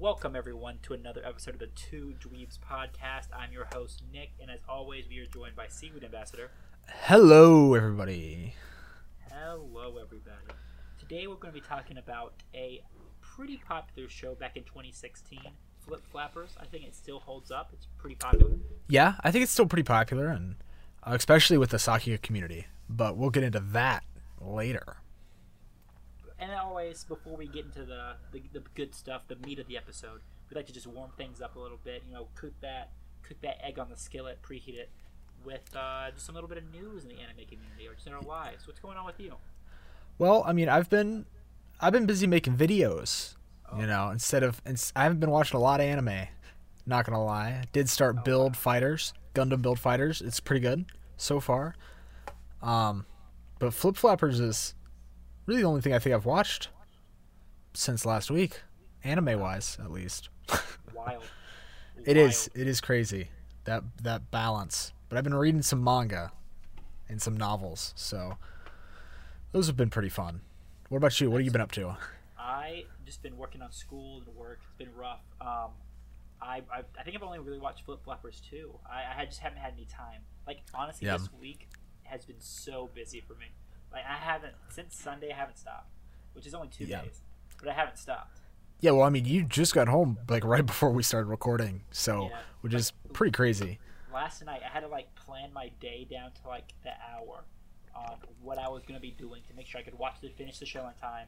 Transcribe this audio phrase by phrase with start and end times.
[0.00, 3.26] Welcome everyone to another episode of the Two Dweebs podcast.
[3.38, 6.50] I'm your host Nick, and as always, we are joined by Seaweed Ambassador.
[7.02, 8.54] Hello, everybody.
[9.30, 10.54] Hello, everybody.
[10.98, 12.82] Today we're going to be talking about a
[13.20, 15.38] pretty popular show back in 2016,
[15.80, 16.56] Flip Flappers.
[16.58, 17.68] I think it still holds up.
[17.74, 18.52] It's pretty popular.
[18.88, 20.54] Yeah, I think it's still pretty popular, and
[21.06, 22.68] uh, especially with the Sakuga community.
[22.88, 24.04] But we'll get into that
[24.40, 24.96] later.
[26.40, 29.76] And always, before we get into the, the, the good stuff, the meat of the
[29.76, 32.02] episode, we like to just warm things up a little bit.
[32.08, 32.90] You know, cook that
[33.22, 34.88] cook that egg on the skillet, preheat it
[35.44, 38.14] with uh, just a little bit of news in the anime community or just in
[38.14, 38.66] our lives.
[38.66, 39.34] What's going on with you?
[40.18, 41.26] Well, I mean, I've been
[41.80, 43.36] I've been busy making videos.
[43.78, 44.60] You know, instead of
[44.96, 46.26] I haven't been watching a lot of anime.
[46.86, 50.20] Not gonna lie, I did start Build Fighters, Gundam Build Fighters.
[50.20, 51.76] It's pretty good so far.
[52.62, 53.06] Um,
[53.60, 54.74] but Flip Flappers is
[55.46, 56.68] really the only thing I think I've watched
[57.74, 58.60] since last week,
[59.04, 60.28] anime wise at least.
[60.94, 61.22] Wild.
[62.04, 62.50] It is.
[62.54, 63.28] It is crazy
[63.64, 64.92] that that balance.
[65.08, 66.32] But I've been reading some manga
[67.08, 68.38] and some novels, so
[69.52, 70.40] those have been pretty fun.
[70.88, 71.30] What about you?
[71.30, 71.96] What have you been up to?
[72.38, 74.60] I just been working on school and work.
[74.64, 75.20] It's been rough.
[75.40, 75.70] Um,
[76.40, 78.70] I, I I think I've only really watched Flip Flappers too.
[78.90, 80.20] I, I just haven't had any time.
[80.46, 81.18] Like honestly, Yeah.
[81.18, 81.68] this week
[82.04, 83.46] has been so busy for me.
[83.92, 85.32] Like I haven't since Sunday.
[85.32, 85.90] I haven't stopped,
[86.32, 87.02] which is only two Yeah.
[87.02, 87.20] days,
[87.58, 88.38] but I haven't stopped.
[88.80, 92.28] Yeah, well, I mean, you just got home like right before we started recording, so
[92.30, 92.38] Yeah.
[92.62, 93.78] which is pretty crazy.
[94.12, 97.44] Last night I had to like plan my day down to like the hour
[97.94, 100.58] on what I was gonna be doing to make sure I could watch the finish
[100.58, 101.26] the show on time,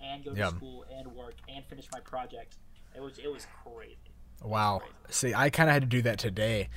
[0.00, 0.48] and go to Yeah.
[0.48, 2.56] school and work and finish my project.
[2.94, 3.96] It was it was crazy.
[4.42, 4.82] Wow.
[5.10, 6.68] See, I kind of had to do that today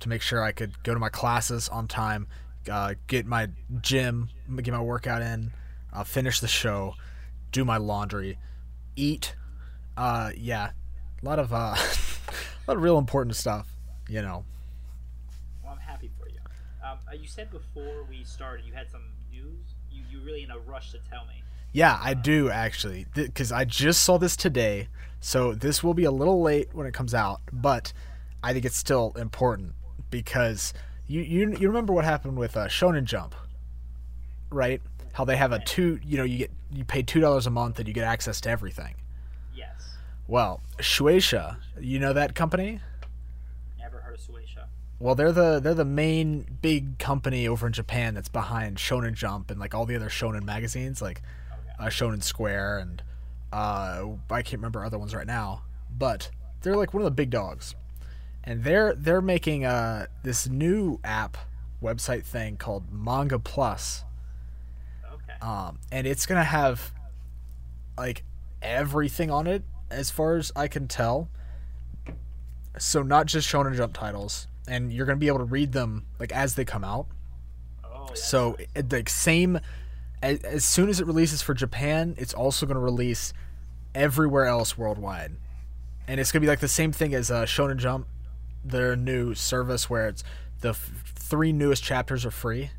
[0.00, 2.26] to make sure I could go to my classes on time,
[2.70, 3.48] uh, get my
[3.80, 4.28] gym,
[4.62, 5.52] get my workout in,
[5.92, 6.94] uh, finish the show,
[7.52, 8.38] do my laundry,
[8.96, 9.34] eat.
[9.96, 10.70] Uh, yeah,
[11.22, 13.68] a lot of uh, a lot of real important stuff.
[14.08, 14.44] You know.
[15.62, 16.38] Well, I'm happy for you.
[16.84, 19.74] Um, uh, you said before we started you had some news.
[19.90, 21.42] You you really in a rush to tell me.
[21.72, 24.88] Yeah, I do actually, because I just saw this today,
[25.20, 27.92] so this will be a little late when it comes out, but
[28.42, 29.74] I think it's still important
[30.10, 30.74] because
[31.10, 33.34] you you, you remember what happened with uh, Shonen Jump,
[34.50, 34.80] right?
[35.12, 37.78] How they have a two, you know, you get you pay two dollars a month
[37.78, 38.94] and you get access to everything.
[39.54, 39.96] Yes.
[40.28, 42.80] Well, Shueisha, you know that company?
[43.78, 44.66] Never heard of Shueisha.
[45.00, 49.50] Well, they're the they're the main big company over in Japan that's behind Shonen Jump
[49.50, 51.22] and like all the other Shonen magazines, like
[51.52, 51.86] Okay.
[51.86, 53.02] uh, Shonen Square and
[53.52, 55.62] uh, I can't remember other ones right now,
[55.98, 56.30] but
[56.62, 57.74] they're like one of the big dogs,
[58.44, 61.36] and they're they're making uh this new app
[61.82, 64.04] website thing called Manga Plus,
[65.12, 65.38] Okay.
[65.42, 66.92] um, and it's gonna have
[67.98, 68.24] like
[68.62, 71.28] everything on it as far as I can tell.
[72.78, 76.32] So not just Shonen Jump titles, and you're gonna be able to read them like
[76.32, 77.06] as they come out.
[77.84, 78.06] oh.
[78.08, 79.58] That's So it, like same
[80.22, 83.32] as, as soon as it releases for Japan, it's also going to release
[83.94, 85.32] everywhere else worldwide,
[86.06, 88.06] and it's going to be like the same thing as uh, Shonen Jump,
[88.64, 90.22] their new service where it's
[90.60, 92.70] the f- three newest chapters are free.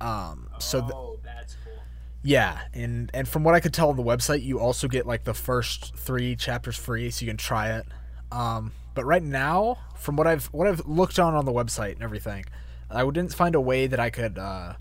[0.00, 1.74] Um, so th- oh, that's cool.
[2.22, 5.24] yeah, and and from what I could tell on the website, you also get like
[5.24, 7.86] the first three chapters free, so you can try it.
[8.32, 12.02] Um, but right now, from what I've what I've looked on on the website and
[12.02, 12.44] everything,
[12.90, 14.74] I didn't find a way that I could uh,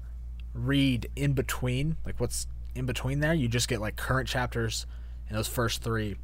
[0.54, 3.34] read in between, like what's in between there.
[3.34, 4.86] You just get like current chapters
[5.30, 6.16] in those first three,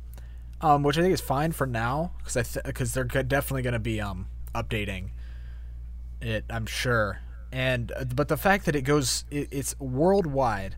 [0.61, 3.73] um, which I think is fine for now because I because they're go- definitely going
[3.73, 5.09] to be um, updating
[6.21, 6.45] it.
[6.49, 7.19] I'm sure,
[7.51, 10.75] and uh, but the fact that it goes, it, it's worldwide.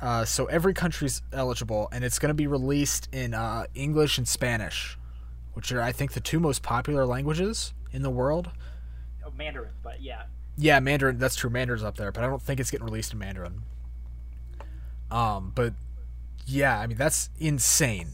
[0.00, 4.28] Uh, so every country's eligible, and it's going to be released in uh, English and
[4.28, 4.98] Spanish,
[5.54, 8.50] which are I think the two most popular languages in the world.
[9.24, 10.24] Oh, Mandarin, but yeah.
[10.58, 11.18] Yeah, Mandarin.
[11.18, 11.50] That's true.
[11.50, 13.62] Mandarin's up there, but I don't think it's getting released in Mandarin.
[15.10, 15.74] Um, but
[16.46, 18.08] yeah, I mean that's insane,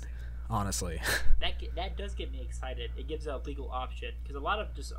[0.53, 1.01] honestly.
[1.41, 2.93] That that does get me excited.
[2.97, 4.93] It gives a legal option because a lot of just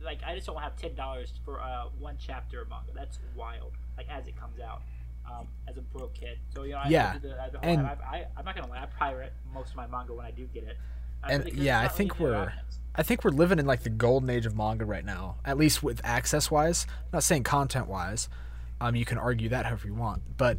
[0.00, 2.92] like I just don't have ten dollars for uh, one chapter of manga.
[2.94, 3.72] That's wild.
[3.96, 4.82] Like as it comes out.
[5.30, 7.86] Um, as a broke kid, so you know, I, Yeah, I the, the whole, and-
[7.86, 10.64] I, I'm not gonna lie, I pirate most of my manga when I do get
[10.64, 10.76] it.
[11.22, 12.52] Uh, And, yeah, I think we're-.
[12.96, 15.80] I think we're living in like the golden age of manga right now, at least
[15.80, 16.88] with access wise.
[17.12, 18.28] not saying content wise.
[18.80, 20.58] Um, you can argue that however you want, but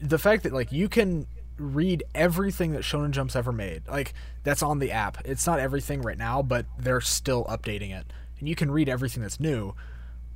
[0.00, 1.28] the fact that like you can
[1.58, 5.18] read everything that Shonen Jump's ever made, like that's on the app.
[5.24, 9.22] It's not everything right now, but they're still updating it, and you can read everything
[9.22, 9.74] that's new.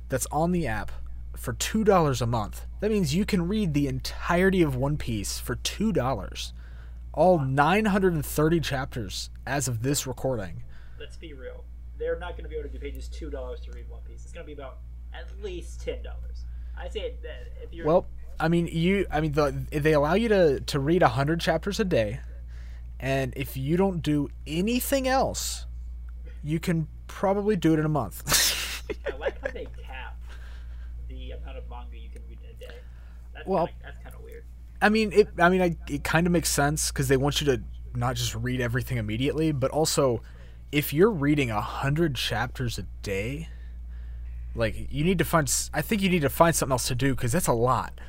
[0.09, 0.91] That's on the app
[1.35, 2.65] for two dollars a month.
[2.79, 6.53] That means you can read the entirety of One Piece for two dollars
[7.13, 10.63] all 930 chapters as of this recording.
[10.99, 11.65] Let's be real.
[11.97, 14.23] They're not going to be able to do pages two dollars to read One Piece.
[14.23, 14.77] It's going to be about
[15.13, 16.45] at least ten dollars.
[16.77, 18.05] I say that if you're Well,
[18.39, 19.05] I mean, you.
[19.11, 22.21] I mean, the, they allow you to to read hundred chapters a day,
[22.99, 25.65] and if you don't do anything else,
[26.43, 28.85] you can probably do it in a month.
[29.13, 30.17] I like how they cap
[31.09, 32.75] the amount of manga you can read in a day.
[33.33, 34.43] That's Well- kinda, that's kind of weird.
[34.81, 35.27] I mean, it.
[35.37, 37.61] I mean, I, it kind of makes sense because they want you to
[37.93, 40.21] not just read everything immediately, but also,
[40.71, 43.49] if you're reading hundred chapters a day,
[44.55, 45.53] like you need to find.
[45.73, 47.99] I think you need to find something else to do because that's a lot.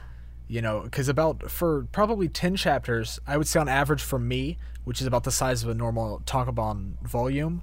[0.50, 4.58] You know, because about for probably ten chapters, I would say on average for me,
[4.82, 7.62] which is about the size of a normal Tankobon volume,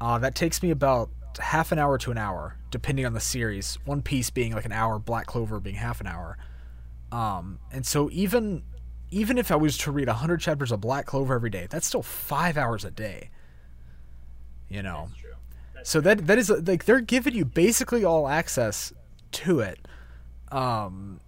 [0.00, 3.78] uh, that takes me about half an hour to an hour, depending on the series.
[3.84, 6.38] One Piece being like an hour, Black Clover being half an hour.
[7.12, 8.62] Um, and so even
[9.10, 12.02] even if I was to read 100 chapters of Black Clover every day, that's still
[12.02, 13.28] 5 hours a day.
[14.70, 15.08] You know.
[15.08, 15.30] That's true.
[15.74, 18.94] That's So that that is like they're giving you basically all access
[19.32, 19.86] to it.
[20.50, 21.20] Um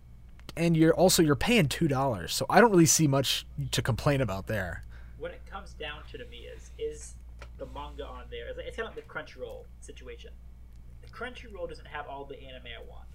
[0.57, 2.31] and you're also you're paying $2.
[2.31, 4.85] So I don't really see much to complain about there.
[5.19, 7.15] what it comes down to to me is is
[7.59, 8.49] the manga on there.
[8.49, 10.31] It's, like, it's kind of like the Crunchyroll situation.
[11.03, 13.07] The Crunchyroll doesn't have all the anime I want.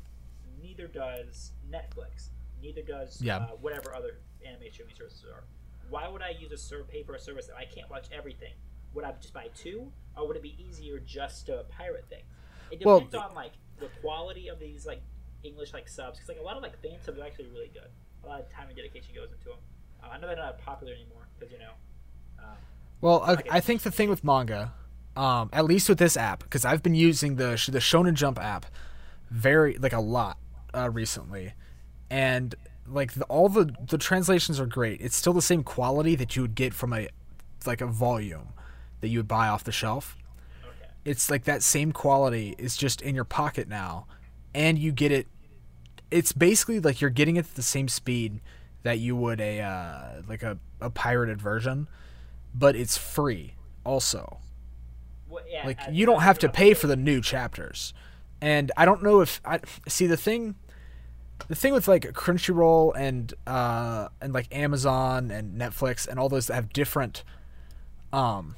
[0.61, 2.29] Neither does Netflix.
[2.61, 3.37] Neither does Yeah.
[3.37, 5.43] uh, whatever other anime streaming services are.
[5.89, 8.53] Why would I use a ser- pay for a service that I can't watch everything?
[8.93, 12.25] Would I just buy two, or would it be easier just to pirate things?
[12.71, 15.01] It Well- depends on like the quality of these like
[15.45, 17.89] English like subs, because like a lot of like fan subs are actually really good.
[18.23, 19.59] A lot of time and dedication goes into them.
[20.03, 21.71] Uh, I know they're not popular anymore because you know.
[22.39, 22.57] Um,
[23.01, 24.73] Well, I, I think the thing with manga,
[25.15, 28.65] um, at least with this app, because I've been using the the Shonen Jump app
[29.29, 30.37] very like a lot
[30.73, 31.53] uh, recently,
[32.09, 32.55] and
[32.87, 35.01] like the, all the the translations are great.
[35.01, 37.07] It's still the same quality that you would get from a
[37.65, 38.49] like a volume
[39.01, 40.17] that you would buy off the shelf.
[40.63, 40.89] okay.
[41.03, 44.07] It's like that same quality is just in your pocket now,
[44.53, 45.27] and you get it.
[46.15, 48.39] It's basically like you're getting it at the same speed
[48.83, 51.87] that you would a uh, like a, a pirated version,
[52.53, 54.37] but it's free also.
[55.27, 57.93] Well, yeah, Like I- you don't have to pay for the new chapters.
[58.41, 60.55] And I don't know if I see the thing
[61.49, 66.47] the thing with like Crunchyroll and uh and like Amazon and Netflix and all those
[66.47, 67.23] that have different
[68.13, 68.55] um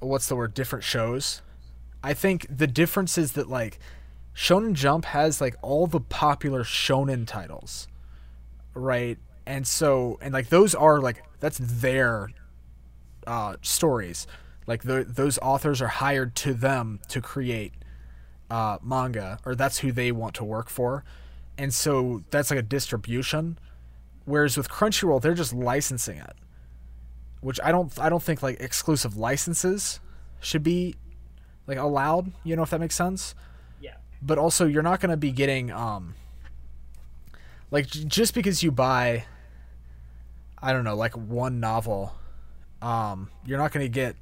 [0.00, 1.40] what's the word different shows.
[2.02, 3.78] I think the difference is that like
[4.38, 7.88] Shonen Jump has like all the popular shonen titles.
[8.72, 9.18] Right?
[9.44, 12.30] And so and like those are like that's their
[13.26, 14.28] uh stories.
[14.68, 17.72] Like the, those authors are hired to them to create
[18.50, 21.04] uh, manga, or that's who they want to work for,
[21.56, 23.58] and so that's like a distribution.
[24.26, 26.36] Whereas with Crunchyroll, they're just licensing it,
[27.40, 30.00] which I don't I don't think like exclusive licenses
[30.38, 30.94] should be
[31.66, 32.32] like allowed.
[32.44, 33.34] You know if that makes sense.
[34.20, 36.14] But also, you're not going to be getting um
[37.70, 39.24] like j- just because you buy
[40.60, 42.14] I don't know like one novel,
[42.82, 44.16] um you're not going to get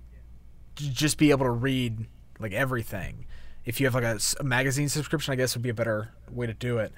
[0.77, 2.07] j- just be able to read
[2.39, 3.27] like everything.
[3.65, 6.55] If you have like a magazine subscription, I guess would be a better way to
[6.55, 6.93] do it.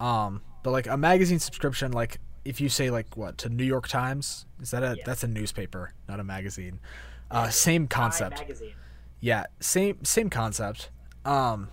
[0.00, 3.86] Um, but like a magazine subscription, like if you say like what to New York
[3.88, 5.02] Times, is that a Yeah.
[5.04, 6.80] that's a newspaper, not a magazine.
[7.30, 8.38] Uh, same concept.
[8.38, 8.72] magazine.
[9.20, 10.90] Yeah, same same concept.
[11.24, 11.68] Um,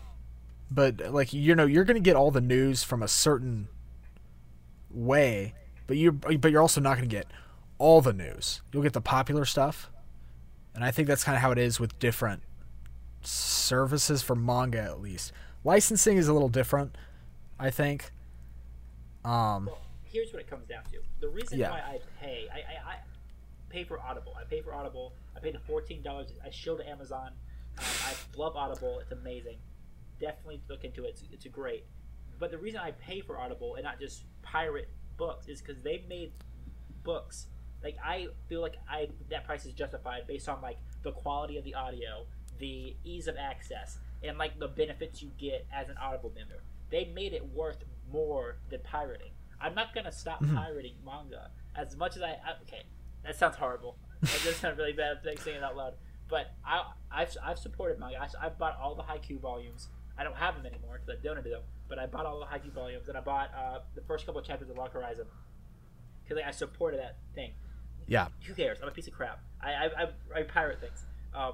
[0.74, 3.68] but like you know, you're gonna get all the news from a certain
[4.90, 5.54] way,
[5.88, 7.28] but you but you're also not gonna get
[7.78, 8.62] all the news.
[8.72, 9.90] You'll get the popular stuff,
[10.74, 12.44] and I think that's kind of how it is with different
[13.22, 15.32] services for manga at least.
[15.64, 16.98] Licensing is a little different,
[17.58, 18.12] I think.
[19.24, 20.98] Um, Well, here's what it comes down to.
[21.22, 21.70] The reason Yeah.
[21.72, 22.96] why I pay, I, I, I
[23.70, 24.34] pay for Audible.
[24.40, 25.14] I pay for Audible.
[25.36, 26.34] I paid the fourteen dollars.
[26.46, 27.32] I shield to Amazon.
[27.78, 29.00] Um, I love Audible.
[29.00, 29.58] It's amazing.
[30.24, 31.10] Definitely look into it.
[31.10, 31.86] It's, it's great.
[32.40, 36.08] But the reason I pay for Audible and not just pirate books is because they've
[36.08, 36.32] made
[37.04, 37.48] books.
[37.84, 41.66] Like I feel like I that price is justified based on like the quality of
[41.66, 42.26] the audio,
[42.60, 46.64] the ease of access, and like the benefits you get as an Audible member.
[46.90, 49.32] They made it worth more than pirating.
[49.60, 50.56] I'm not gonna stop mm-hmm.
[50.56, 52.62] pirating manga as much as I, I.
[52.62, 52.84] Okay,
[53.26, 53.98] that sounds horrible.
[54.22, 55.96] That does sound really bad saying it out loud.
[56.30, 58.18] But I, I've, I've supported manga.
[58.22, 59.90] I, I've bought all the Haikyuu volumes.
[60.18, 61.62] I don't have them anymore because I've donated them.
[61.90, 64.48] But I bought all the Haikyuu volumes, and I bought uh, the first couple of
[64.48, 65.26] chapters of Log Horizon
[66.24, 67.52] because like, I supported that thing.
[68.08, 68.80] yeah, Who cares?
[68.82, 69.40] I'm a piece of crap.
[69.62, 71.06] I, I, I, I pirate things.
[71.34, 71.54] Um,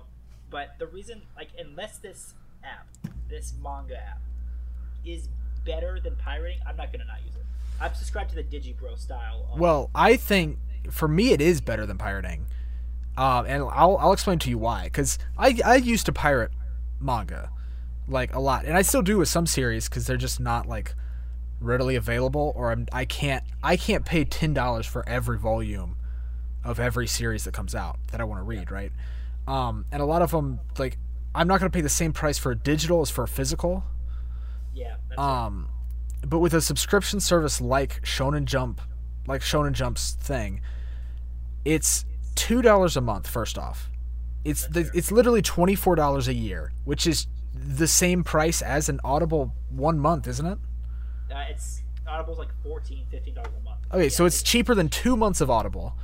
[0.50, 2.88] but the reason, like, unless this app,
[3.30, 4.22] this manga app,
[5.06, 5.30] is
[5.66, 7.46] better than pirating, I'm not gonna not use it.
[7.80, 9.48] I've subscribed to the DigiBro style.
[9.54, 10.58] Of, Well, I think
[10.90, 12.46] for me it is better than pirating.
[13.18, 14.86] Um, and I'll I'll explain to you why.
[14.86, 16.52] Because I I used to pirate
[17.00, 17.52] manga,
[18.10, 20.96] like a lot, and I still do with some series because they're just not like
[21.60, 25.98] readily available, or I'm I can't I can't pay ten dollars for every volume
[26.64, 28.92] of every series that comes out that I want to read, right?
[29.48, 30.98] Um, and a lot of them like
[31.34, 33.84] I'm not gonna pay the same price for a digital as for a physical.
[34.74, 34.96] Yeah.
[35.10, 35.70] That's Um,
[36.26, 38.82] but with a subscription service like Shonen Jump,
[39.28, 40.62] like Shonen Jump's thing,
[41.66, 43.28] it's two dollars a month.
[43.28, 43.90] First off,
[44.44, 47.28] it's the, it's literally twenty four dollars a year, which is
[47.68, 50.58] the same price as an Audible one month, isn't it?
[51.32, 53.80] Uh, it's Audible's like 14 dollars a month.
[53.92, 55.96] Okay, Yeah, so it's cheaper than two months of Audible.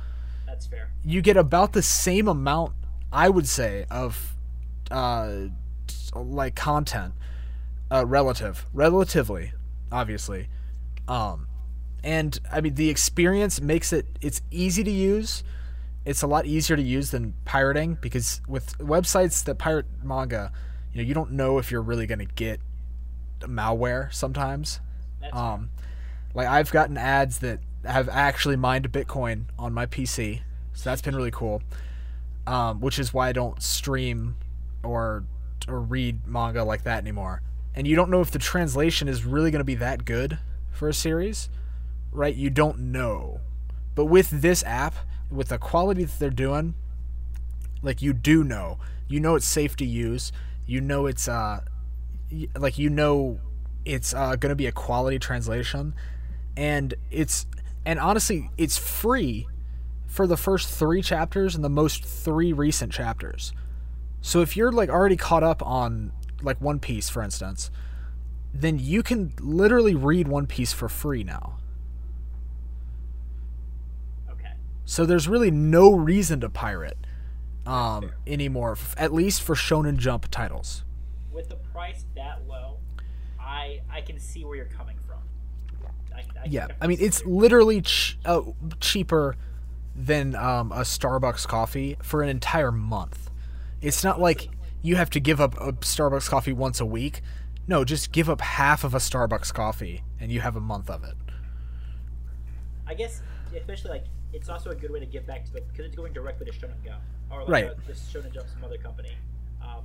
[0.46, 0.90] that's fair.
[1.04, 2.72] You get about the same amount,
[3.12, 4.36] I would say, of
[4.90, 5.46] uh,
[6.14, 7.14] like content,
[7.90, 9.52] uh, relative, relatively,
[9.90, 10.48] obviously.
[11.08, 11.48] Um,
[12.04, 15.42] and I mean the experience makes it it's easy to use.
[16.04, 20.52] It's a lot easier to use than pirating because with websites that pirate manga,
[20.96, 22.58] you know, you don't know if you're really going to get
[23.40, 24.80] malware sometimes.
[25.30, 25.68] Um,
[26.34, 30.40] like I've gotten ads that have actually mined Bitcoin on my PC,
[30.72, 31.62] so that's been really cool.
[32.46, 34.36] Um, which is why I don't stream
[34.82, 35.24] or
[35.68, 37.42] or read manga like that anymore.
[37.74, 40.38] And you don't know if the translation is really going to be that good
[40.70, 41.50] for a series,
[42.10, 42.34] right?
[42.34, 43.40] You don't know.
[43.94, 44.94] But with this app,
[45.30, 46.74] with the quality that they're doing,
[47.82, 48.78] like you do know.
[49.08, 50.32] You know it's safe to use.
[50.66, 51.60] You know it's uh
[52.56, 53.38] like you know
[53.84, 55.94] it's uh, going to be a quality translation
[56.56, 57.46] and it's
[57.84, 59.46] and honestly it's free
[60.06, 63.52] for the first 3 chapters and the most 3 recent chapters.
[64.20, 67.70] So if you're like already caught up on like One Piece for instance,
[68.52, 71.58] then you can literally read One Piece for free now.
[74.30, 74.54] okay.
[74.84, 76.98] So there's really no reason to pirate
[77.66, 80.84] um, anymore, f- at least for Shonen Jump titles.
[81.32, 82.78] With the price that low,
[83.40, 85.18] I I can see where you're coming from.
[86.14, 88.42] I, I Yeah, I mean it's literally ch- uh,
[88.80, 89.36] cheaper
[89.94, 93.30] than um, a Starbucks coffee for an entire month.
[93.80, 94.48] It's not like
[94.82, 97.22] you have to give up a Starbucks coffee once a week.
[97.66, 101.02] No, just give up half of a Starbucks coffee and you have a month of
[101.02, 101.14] it.
[102.86, 103.20] I guess,
[103.54, 104.04] especially like
[104.36, 106.52] it's also a good way to get back to the because it's going directly to
[106.52, 106.94] Shonen Go
[107.30, 107.86] or like Right.
[107.86, 109.12] this Shonen Jump, some other company,
[109.62, 109.82] um,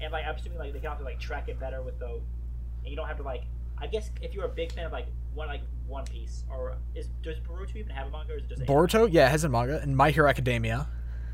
[0.00, 2.86] and like I'm assuming like they can also like track it better with the, and
[2.86, 3.44] you don't have to like.
[3.78, 7.08] I guess if you're a big fan of like one like One Piece or is
[7.22, 8.74] does Boruto even have a manga or is it just anime?
[8.76, 10.86] Boruto, yeah, it has a manga, and My Hero Academia,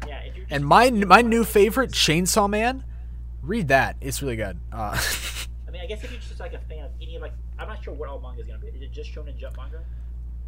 [0.06, 2.84] Yeah, and my my new favorite, Chainsaw Man.
[3.42, 4.58] Read that; it's really good.
[4.72, 4.96] Uh,
[5.68, 7.68] I mean, I guess if you're just like a fan of any of like I'm
[7.68, 8.68] not sure what all manga is gonna be.
[8.68, 9.82] Is it just Shonen Jump manga?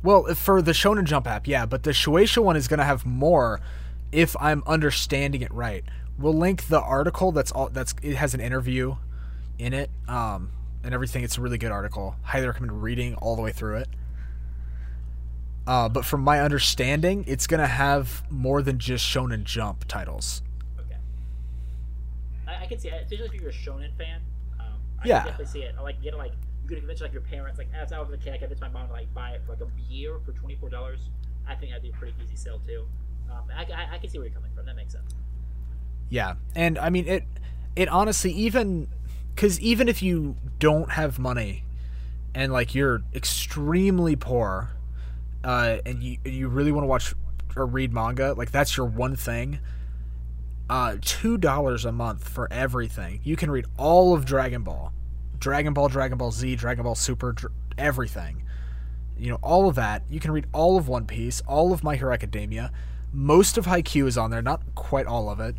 [0.03, 3.07] Well, for the Shonen Jump app, yeah, but the Shueisha one is going to have
[3.07, 3.61] more
[4.11, 5.85] if I'm understanding it right.
[6.19, 8.97] We'll link the article that's all that's it has an interview
[9.59, 10.51] in it um
[10.85, 11.23] and everything.
[11.25, 12.17] It's a really good article.
[12.23, 13.89] Highly recommend reading all the way through it.
[15.67, 20.43] Uh, but from my understanding, it's going to have more than just Shonen Jump titles.
[20.81, 20.97] Okay.
[22.49, 24.21] I, I can see, it, especially if you're a Shonen fan.
[24.59, 24.67] Um,
[25.03, 25.21] I Yeah.
[25.21, 25.75] can definitely see it.
[25.79, 26.33] I like get like
[26.63, 27.59] you could convince like your parents.
[27.59, 29.53] Like as I was a kid, I convinced my mom to like buy it for
[29.53, 31.11] like a year for twenty four dollars.
[31.47, 32.87] I think that'd be a pretty easy sell too.
[33.31, 34.67] Um, I, I, I can see where you're coming from.
[34.67, 35.15] That makes sense.
[36.09, 37.25] Yeah, and I mean it.
[37.75, 38.89] It honestly even
[39.35, 41.65] because even if you don't have money,
[42.35, 44.71] and like you're extremely poor,
[45.43, 47.15] uh, and you you really want to watch
[47.57, 49.59] or read manga, like that's your one thing.
[50.71, 53.21] Uh, two dollars a month for everything.
[53.25, 54.92] You can read all of Dragon Ball,
[55.43, 58.45] Dragon Ball, Dragon Ball Z, Dragon Ball Super, dr- everything.
[59.19, 60.03] You know all of that.
[60.09, 62.73] You can read all of One Piece, all of My Hero Academia.
[63.13, 65.57] Most of Haikyuu is on there, not quite all of it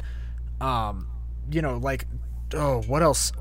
[0.61, 1.07] um
[1.51, 2.05] you know like
[2.53, 3.31] oh what else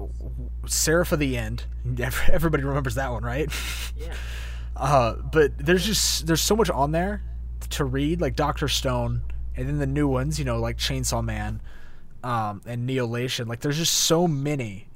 [0.67, 1.65] seraph of the end
[2.29, 3.49] everybody remembers that one right
[3.97, 4.15] Yeah.
[4.77, 7.23] uh but there's just there's so much on there
[7.71, 9.23] to read like dr stone
[9.55, 11.61] and then the new ones you know like chainsaw man
[12.25, 14.89] um and neolation like there's just so many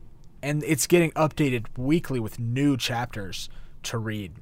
[0.42, 3.48] and it's getting updated weekly with new chapters
[3.82, 4.32] to read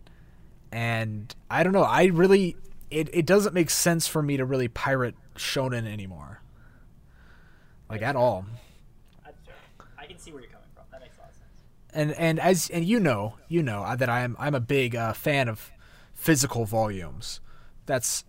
[0.72, 2.56] and i don't know i really
[2.90, 6.40] it, it doesn't make sense for me to really pirate shonen anymore
[7.90, 8.46] like at all.
[9.98, 10.84] I can see where you're coming from.
[10.90, 11.48] That makes a lot of sense.
[11.92, 15.12] and and as and you know you know uh, that i'm i'm a big uh,
[15.12, 15.70] fan of
[16.14, 17.40] physical volumes
[17.86, 18.24] that's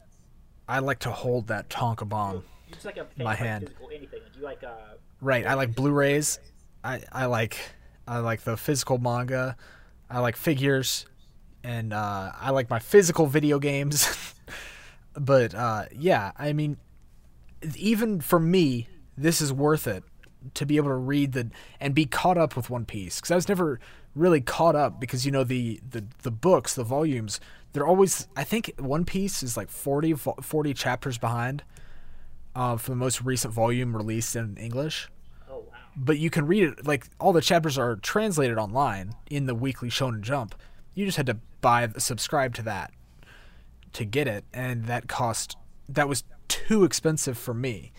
[0.67, 2.43] i like to hold that tankobon
[2.84, 3.63] like a fan My like, hand.
[3.67, 4.19] physical anything.
[4.34, 4.72] Do you like uh?
[5.22, 6.39] right i like blu-rays
[6.86, 7.58] i i like
[8.08, 9.58] i like the physical manga.
[10.10, 11.06] I like figures
[11.63, 14.08] and uh i like my physical video games.
[15.18, 16.77] But uh, yeah, I mean,
[17.75, 20.04] even for me, this is worth it
[20.54, 21.50] to be able to read the
[21.80, 23.18] and be caught up with One Piece.
[23.18, 23.80] Because I was never
[24.13, 27.39] really caught up because you know the the the books, the volumes,
[27.74, 31.63] they're always I think One Piece is like 40, 40 chapters behind
[32.56, 35.10] uh, for the most recent volume released in English.
[35.96, 39.90] But you can read it like all the chapters are translated online in the weekly
[39.90, 40.56] Shonen Jump.
[40.94, 42.92] You just had to buy subscribe to that
[43.94, 47.92] to get it, and that cost that was too expensive for me.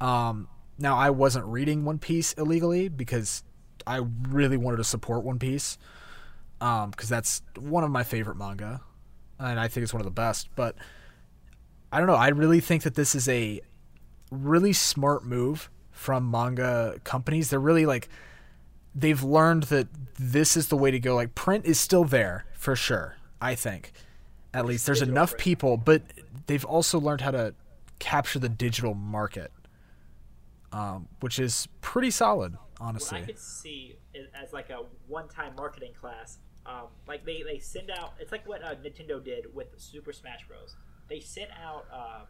[0.00, 3.42] Um, now I wasn't reading One Piece illegally because
[3.86, 5.78] I really wanted to support One Piece
[6.58, 8.80] because um, that's one of my favorite manga,
[9.38, 10.48] and I think it's one of the best.
[10.56, 10.76] But
[11.92, 12.14] I don't know.
[12.14, 13.60] I really think that this is a
[14.30, 17.50] really smart move from manga companies.
[17.50, 18.08] They're really like
[18.94, 19.88] they've learned that
[20.18, 21.14] this is the way to go.
[21.14, 23.16] Like print is still there for sure.
[23.40, 23.92] I think
[24.54, 26.02] at least there's enough people, but
[26.46, 27.54] they've also learned how to
[27.98, 29.50] capture the digital market
[30.72, 33.20] um, which is pretty solid, honestly.
[33.20, 33.96] What I could see
[34.34, 36.38] as like a one-time marketing class.
[36.66, 38.14] Um, like they, they send out.
[38.18, 40.74] It's like what uh, Nintendo did with Super Smash Bros.
[41.08, 42.20] They sent out uh,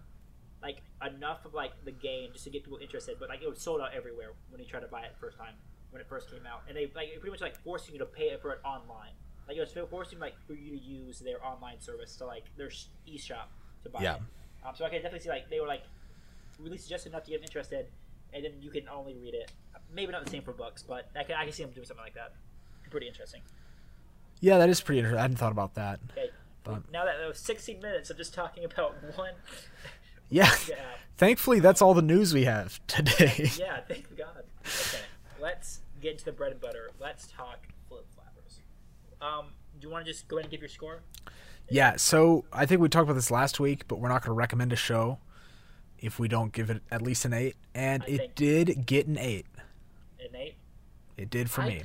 [0.63, 3.61] like enough of like the game just to get people interested, but like it was
[3.61, 5.55] sold out everywhere when you tried to buy it first time
[5.91, 8.37] when it first came out, and they like pretty much like forcing you to pay
[8.41, 9.13] for it online.
[9.49, 12.69] Like it was forcing like for you to use their online service to like their
[12.69, 13.49] eShop
[13.85, 14.15] to buy yeah.
[14.17, 14.21] it.
[14.67, 15.85] Um, so I can definitely see like they were like
[16.59, 17.87] released just enough to get interested,
[18.33, 19.53] and then you can only read it.
[19.95, 22.05] Maybe not the same for books, but I can, I can see them doing something
[22.05, 22.33] like that.
[22.91, 23.43] Pretty interesting.
[24.41, 25.19] Yeah, that is pretty interesting.
[25.19, 26.01] I hadn't thought about that.
[26.13, 26.31] Okay.
[26.65, 26.91] But.
[26.93, 29.35] Now that, was 16 minutes of just talking about one.
[30.29, 30.51] Yeah.
[31.17, 33.51] Thankfully, that's all the news we have today.
[33.59, 34.45] yeah, thank God.
[34.65, 35.03] Okay,
[35.41, 36.91] let's get into the bread and butter.
[37.01, 38.61] Let's talk flip flappers.
[39.23, 41.01] Um, do you want to just go ahead and give your score?
[41.71, 44.39] Yeah, so I think we talked about this last week, but we're not going to
[44.39, 45.19] recommend a show
[45.99, 49.19] if we don't give it at least an eight, and I it did get an
[49.19, 49.47] eight.
[50.21, 50.57] An eight.
[51.17, 51.83] It did for I, me.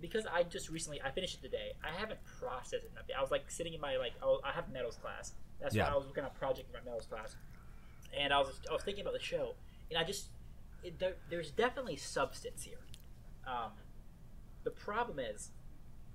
[0.00, 1.72] Because I just recently I finished it today.
[1.84, 3.04] I haven't processed it enough.
[3.16, 5.34] I was like sitting in my like oh I have metals class.
[5.60, 5.84] That's yeah.
[5.84, 7.36] why I was working on a project in my metals class,
[8.18, 9.54] and I was I was thinking about the show,
[9.90, 10.28] and I just
[10.82, 12.78] it, there, there's definitely substance here.
[13.46, 13.72] Um,
[14.64, 15.50] the problem is,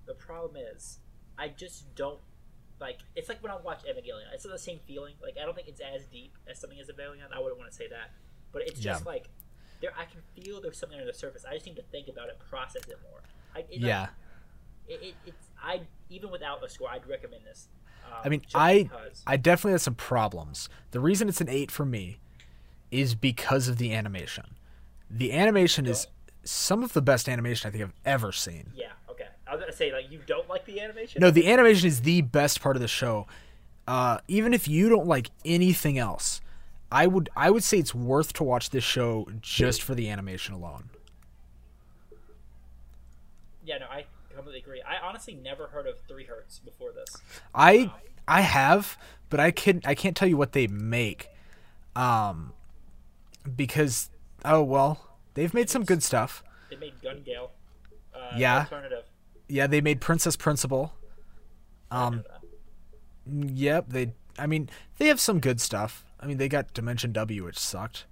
[0.05, 0.99] the problem is,
[1.37, 2.19] I just don't
[2.79, 4.33] like it's like when I watch Evangelion.
[4.33, 5.15] It's the same feeling.
[5.21, 7.35] Like I don't think it's as deep as something as Evangelion.
[7.35, 8.11] I wouldn't want to say that,
[8.51, 9.11] but it's just yeah.
[9.11, 9.29] like
[9.81, 9.91] there.
[9.97, 11.45] I can feel there's something under the surface.
[11.49, 13.21] I just need to think about it, process it more.
[13.55, 14.07] I, it, yeah.
[14.87, 17.67] it, it, it's I even without a score, I'd recommend this.
[18.07, 19.23] Um, I mean, I because.
[19.27, 20.69] I definitely have some problems.
[20.91, 22.17] The reason it's an eight for me
[22.91, 24.55] is because of the animation.
[25.09, 26.07] The animation is
[26.43, 28.71] some of the best animation I think I've ever seen.
[28.75, 28.91] Yeah.
[29.09, 29.27] Okay.
[29.45, 31.21] I was gonna say like you don't like the animation.
[31.21, 33.27] No, the animation is the best part of the show.
[33.87, 36.41] Uh, even if you don't like anything else,
[36.91, 40.53] I would I would say it's worth to watch this show just for the animation
[40.53, 40.89] alone.
[43.63, 44.05] Yeah, no, I
[44.37, 44.81] completely agree.
[44.81, 47.17] I honestly never heard of Three Hertz before this.
[47.53, 47.93] I wow.
[48.27, 48.97] I have,
[49.29, 51.29] but I can I can't tell you what they make,
[51.95, 52.53] um,
[53.55, 54.09] because
[54.45, 54.99] oh well,
[55.33, 56.43] they've made some good stuff.
[56.69, 57.51] They made Gun Gale.
[58.13, 58.59] Uh, yeah.
[58.59, 59.03] Alternative
[59.47, 60.93] yeah, they made Princess Principal.
[61.91, 62.23] Um,
[63.25, 64.13] yep, they.
[64.37, 66.05] I mean, they have some good stuff.
[66.19, 68.05] I mean, they got Dimension W, which sucked.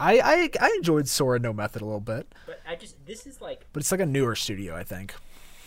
[0.00, 2.32] I I, I enjoyed Sora No Method a little bit.
[2.46, 3.66] But I just this is like.
[3.72, 5.14] But it's like a newer studio, I think.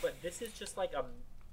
[0.01, 1.05] But this is just like um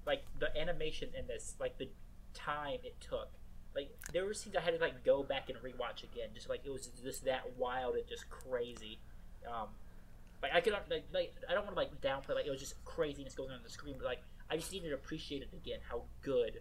[0.06, 1.88] like the animation in this like the
[2.34, 3.28] time it took.
[3.74, 6.62] Like there were scenes I had to like go back and rewatch again, just like
[6.64, 8.98] it was just that wild and just crazy.
[9.46, 9.68] Um,
[10.42, 12.82] like I could like, like I don't want to like downplay like it was just
[12.84, 16.02] craziness going on, the screen, but like I just needed to appreciate it again how
[16.22, 16.61] good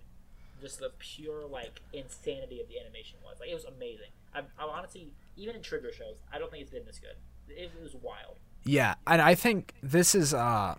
[0.61, 3.37] just the pure like insanity of the animation was.
[3.39, 4.11] Like it was amazing.
[4.33, 7.15] I'm, I'm honestly even in trigger shows, I don't think it's been this good.
[7.47, 8.37] It, it was wild.
[8.65, 10.75] Yeah, and I think this is uh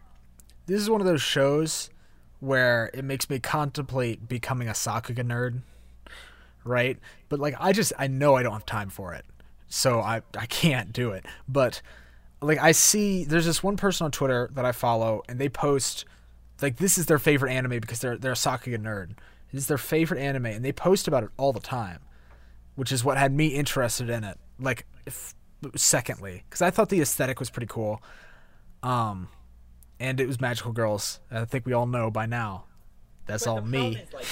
[0.68, 1.88] this is one of those shows
[2.40, 5.62] where it makes me contemplate becoming a Sakuga nerd,
[6.62, 6.98] right?
[7.28, 9.24] But like I just I know I don't have time for it.
[9.66, 11.24] So I I can't do it.
[11.48, 11.80] But
[12.40, 16.04] like I see there's this one person on Twitter that I follow and they post
[16.60, 19.12] like this is their favorite anime because they're they're a Sakuga nerd.
[19.50, 22.00] This is their favorite anime and they post about it all the time,
[22.76, 24.38] which is what had me interested in it.
[24.60, 25.34] Like if,
[25.76, 28.02] secondly, cuz I thought the aesthetic was pretty cool.
[28.82, 29.28] Um
[30.00, 31.20] and it was magical girls.
[31.30, 32.64] I think we all know by now.
[33.26, 34.02] That's but all me.
[34.12, 34.26] Like,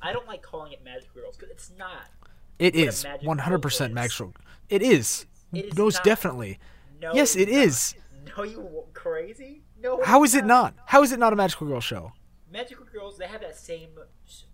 [0.00, 2.08] I don't like calling it magical girls cuz it's not.
[2.58, 4.34] It is 100% magical.
[4.68, 5.26] It is.
[5.52, 6.04] It is most not.
[6.04, 6.58] definitely.
[7.00, 7.12] No.
[7.14, 7.94] Yes, it is.
[8.36, 9.62] No, you crazy?
[9.82, 10.00] No.
[10.04, 10.74] How is it not?
[10.86, 12.12] How is it not a Magical Girl show?
[12.50, 13.90] Magical Girls, they have that same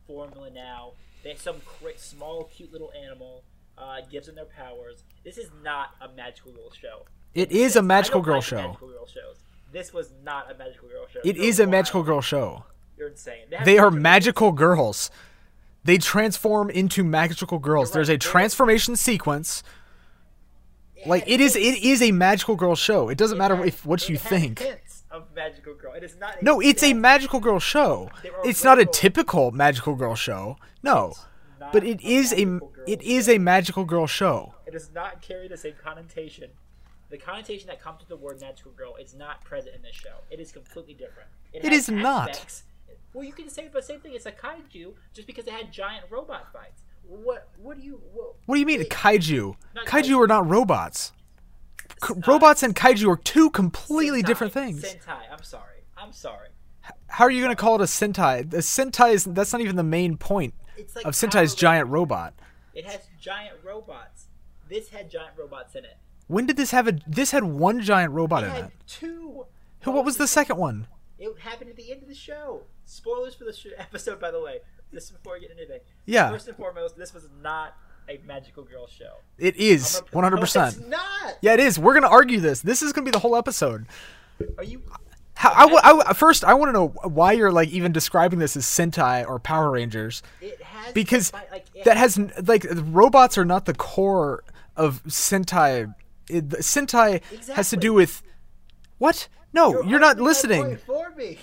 [0.06, 0.92] formula now.
[1.22, 1.56] They have some
[1.96, 3.44] small, cute little animal
[3.76, 5.04] uh, gives them their powers.
[5.24, 7.04] This is not a magical girl show.
[7.34, 8.56] It is a magical girl show.
[8.56, 9.36] Magical girl shows.
[9.72, 11.20] This was not a magical girl show.
[11.24, 11.70] It You're is a wild.
[11.70, 12.64] magical girl show.
[12.96, 13.46] You're insane.
[13.52, 15.10] have They are magical- girls.
[15.84, 17.90] They transform into magical girls.
[17.90, 19.62] You're There's a transformation sequence.
[21.06, 23.08] Like it is, it is a magical girl show.
[23.08, 24.62] It doesn't It matter had- if what you think.
[25.10, 25.94] Of magical girl.
[25.94, 26.42] It is not.
[26.42, 28.10] No, it's a magical girl show.
[28.44, 30.58] It's not a typical magical girl show.
[30.82, 31.14] No,
[31.72, 34.54] but it is a it is a magical girl show.
[34.66, 36.50] It does not carry the same connotation.
[37.10, 40.16] The connotation that comes with the word magical girl is not present in this show.
[40.30, 41.28] It is completely different.
[41.52, 42.62] It has is not.
[43.14, 44.12] Well, you can say the same thing.
[44.14, 46.82] It's a kaiju just because it had giant robot fights.
[47.06, 47.48] What?
[47.56, 48.00] What do you?
[48.12, 49.56] What, What do you mean Wait, kaiju?
[49.74, 50.18] Kaiju kaiju.
[50.24, 51.12] are not robots.
[52.06, 54.82] K- robots and kaiju are two completely Sentai, different things.
[54.82, 55.20] Sentai.
[55.32, 55.84] I'm sorry.
[55.96, 56.48] I'm sorry.
[57.08, 58.48] How are you going to call it a sentai?
[58.48, 60.54] The sentai is that's not even the main point
[60.94, 62.34] like of Sentai's giant robot.
[62.74, 64.26] It has giant robots.
[64.68, 65.96] This had giant robots in it.
[66.28, 66.92] When did this have a?
[67.06, 68.72] This had one giant robot It in had it.
[68.86, 69.46] two.
[69.82, 69.90] Who?
[69.90, 70.86] What was the second one?
[71.18, 72.62] It happened at the end of the show.
[72.84, 74.58] Spoilers for the sh- episode, by the way.
[74.92, 75.80] This is before we get into anything.
[76.06, 76.30] Yeah.
[76.30, 77.74] First and foremost, this was not
[78.08, 79.14] a magical girl show.
[79.38, 80.76] It is one hundred percent.
[80.76, 81.38] It's not.
[81.42, 81.78] Yeah, it is.
[81.78, 82.60] We're gonna argue this.
[82.62, 83.86] This is gonna be the whole episode.
[84.56, 84.82] Are you?
[85.34, 88.56] How, I, w- I first, I want to know why you're like even describing this
[88.56, 93.64] as Sentai or Power Rangers, It has because like, that has like robots are not
[93.64, 94.42] the core
[94.76, 95.94] of Sentai.
[96.28, 97.22] It, the Sentai
[97.54, 98.22] has to do with
[98.98, 99.28] what?
[99.52, 100.64] No, you're, not arguing that listening.
[100.64, 101.38] point For me.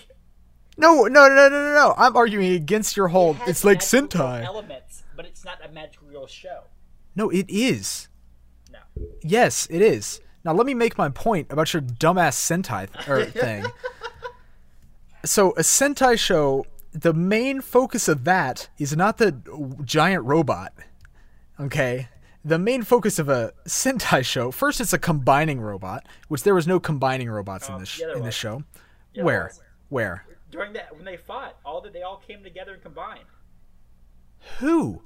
[0.78, 1.94] No, no, no, no, no, no.
[1.98, 3.32] I'm arguing against your whole.
[3.36, 4.44] It It's like Sentai.
[4.44, 6.64] elements, but it's not a magical girl show.
[7.16, 8.10] No, it is.
[8.72, 8.80] No.
[9.22, 10.22] Yes, it is.
[10.44, 13.66] Now let me make my point about your dumbass Sentai th- or er, thing.
[15.24, 19.36] so a Sentai show, the main focus of that is not the
[19.84, 20.74] giant robot.
[21.60, 22.10] Okay?
[22.46, 26.68] The main focus of a Sentai show, first it's a combining robot, which there was
[26.68, 28.64] no combining robots in Oh, this yeah, in this show.
[29.14, 29.52] Yeah, Where?
[29.90, 30.26] Where?
[30.52, 33.26] During that, when they fought, all that they all came together and combined.
[34.60, 35.02] Who?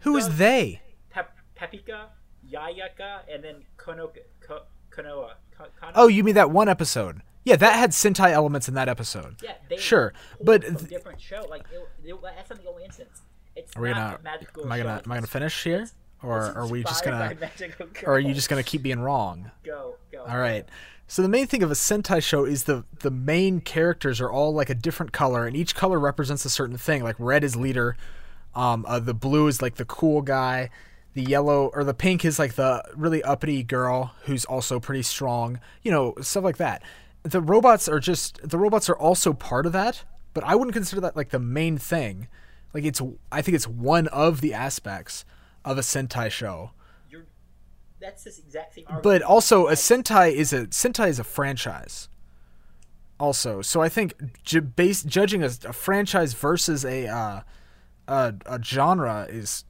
[0.00, 0.82] Who is The- they?
[1.10, 2.08] Pep- Pepika,
[2.48, 5.32] Yayaka, and then Konoka, Ko- Konoa.
[5.56, 7.22] Ko- Kono- Oh, you mean that one episode?
[7.44, 9.36] Yeah, that had Sentai elements in that episode.
[9.42, 11.46] yeah, they sure, but th- different show.
[11.48, 13.22] Like it, it, that's not the only instance.
[13.56, 14.16] It's Are we not gonna?
[14.18, 15.02] a magical Am I gonna?
[15.04, 15.88] Am I gonna finish here,
[16.24, 17.36] or are we just gonna?
[17.40, 19.50] magical Or are you just gonna keep being wrong?
[19.62, 20.24] go go?
[20.24, 20.66] All right.
[21.06, 24.54] So the main thing of a Sentai show is the the main characters are all
[24.54, 27.02] like a different color, and each color represents a certain thing.
[27.02, 27.96] Like red is leader,
[28.54, 30.70] um, uh, the blue is like the cool guy,
[31.12, 35.60] the yellow or the pink is like the really uppity girl who's also pretty strong.
[35.82, 36.82] You know, stuff like that.
[37.22, 41.00] The robots are just the robots are also part of that, but I wouldn't consider
[41.02, 42.28] that like the main thing.
[42.72, 45.24] Like it's I think it's one of the aspects
[45.64, 46.70] of a Sentai show.
[47.10, 47.26] You're,
[48.00, 49.02] that's this exact same argument.
[49.02, 52.08] But also, a Sentai is a Sentai is a franchise.
[53.20, 57.40] Also, so I think ju- base, judging a, a franchise versus a, uh,
[58.08, 59.64] a a genre is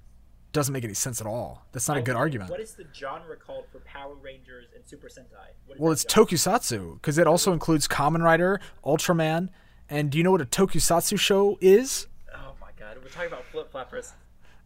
[0.53, 1.67] doesn't make any sense at all.
[1.73, 2.49] That's not a good argument.
[2.49, 5.53] What is the genre called for Power Rangers and Super Sentai?
[5.79, 6.27] Well, it's genre?
[6.27, 9.49] tokusatsu because it also includes Kamen Rider, Ultraman,
[9.91, 12.07] and do you know what a tokusatsu show is?
[12.33, 14.13] Oh my god, we're talking about flip floppers.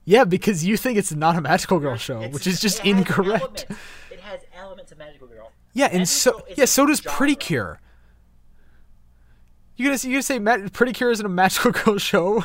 [0.08, 3.42] Yeah, because you think it's not a magical girl show, It's- which is just incorrect.
[3.42, 3.64] elements.
[4.10, 5.52] It has elements of Magical Girl.
[5.74, 6.06] Yeah, and Magical
[6.40, 7.16] so yeah, so does genre.
[7.16, 7.78] Pretty Cure.
[9.76, 12.42] You gonna you gonna say Ma- Pretty Cure isn't a magical girl show?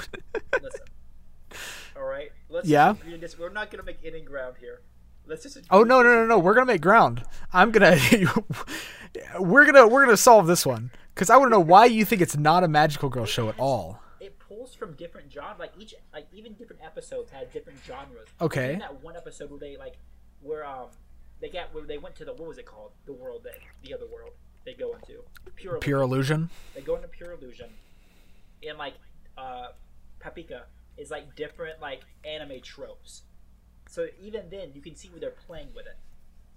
[0.61, 0.81] Listen.
[1.95, 2.31] All right.
[2.49, 2.89] Let's Yeah?
[2.91, 3.39] Just agree on this.
[3.39, 4.81] We're not gonna make any ground here.
[5.25, 5.57] Let's just.
[5.71, 6.37] oh no no no no!
[6.39, 7.23] We're gonna make ground.
[7.53, 7.95] I'm gonna
[9.39, 12.21] we're gonna we're gonna solve this one because I want to know why you think
[12.21, 14.02] it's not a magical girl show at all.
[14.63, 15.59] Pulls from different genres.
[15.59, 18.29] Like each, like even different episodes had different genres.
[18.39, 18.69] Okay.
[18.69, 19.97] Even that one episode where they like,
[20.41, 20.87] where um,
[21.41, 22.91] they got where they went to the what was it called?
[23.05, 24.31] The world that the other world
[24.65, 25.21] they go into.
[25.55, 25.79] Pure.
[25.79, 26.49] Pure illusion.
[26.73, 27.69] They go into pure illusion,
[28.65, 28.93] and like
[29.37, 29.67] uh,
[30.21, 30.61] Papika
[30.97, 33.23] is like different like anime tropes.
[33.89, 35.97] So even then, you can see where they're playing with it,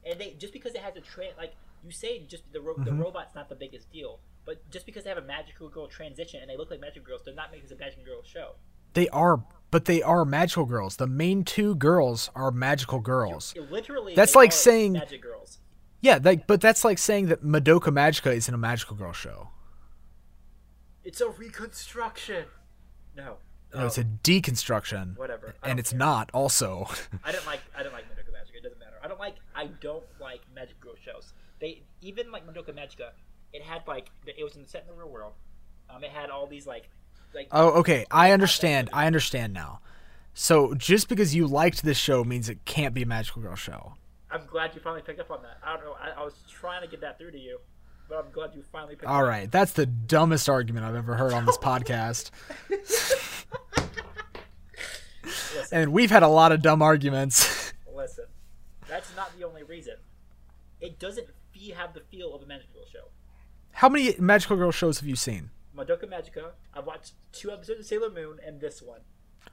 [0.09, 2.93] and they just because it has a train like you say, just the ro- the
[2.93, 6.49] robot's not the biggest deal, but just because they have a magical girl transition and
[6.49, 8.53] they look like magical girls, does not make this a magical girl show.
[8.95, 10.97] They are, but they are magical girls.
[10.97, 13.53] The main two girls are magical girls.
[13.57, 15.59] It literally, That's they like are saying- magic girls.
[16.01, 19.49] Yeah, like, but that's like saying that Madoka Magica isn't a magical girl show.
[21.05, 22.45] It's a reconstruction.
[23.17, 23.37] No,
[23.75, 25.55] No, it's a deconstruction, whatever.
[25.63, 25.99] And it's care.
[25.99, 26.31] not.
[26.33, 26.87] Also,
[27.25, 28.57] I didn't like I didn't like Madoka Magica.
[28.59, 28.97] It doesn't matter.
[29.03, 31.33] I don't like I don't like Magic Girl shows.
[31.61, 33.11] They even like Madoka Magica.
[33.57, 35.33] It had like it was in the set in the real world.
[35.89, 36.91] Um, it had all these like
[37.35, 38.91] like oh, okay, I understand.
[38.93, 39.81] I understand now.
[40.35, 43.95] So just because you liked this show means it can't be a magical girl show.
[44.31, 45.59] I'm glad you finally picked up on that.
[45.65, 45.97] I don't know.
[45.99, 47.59] I, I was trying to get that through to you,
[48.11, 49.29] but I'm glad you finally picked All up.
[49.29, 52.31] right, that's the dumbest argument I've ever heard on this podcast.
[55.73, 57.73] And we've had a lot of dumb arguments.
[57.95, 58.27] listen.
[58.89, 59.95] That's not the only reason.
[60.81, 61.27] It doesn't
[61.75, 63.09] have the feel of a magical girl show.
[63.77, 65.51] How many magical girl shows have you seen?
[65.77, 66.51] Madoka Magica.
[66.75, 69.01] I've watched two episodes of Sailor Moon and this one.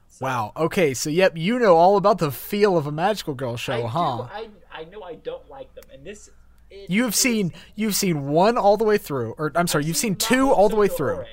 [0.08, 0.54] So, Wow.
[0.56, 3.82] Okay, so yep, you know all about the feel of a magical girl show, I
[3.82, 4.22] do- huh?
[4.32, 6.30] I I know I don't like them, and this.
[6.70, 9.84] It, You have it- seen you've seen one all the way through, or I'm sorry,
[9.84, 11.16] I've you've seen Maho two all the way through.
[11.18, 11.28] Ore.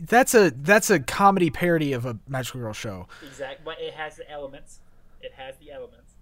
[0.00, 3.06] That's a that's a comedy parody of a magical girl show.
[3.22, 4.80] Exactly, but it has the elements.
[5.20, 6.14] It has the elements.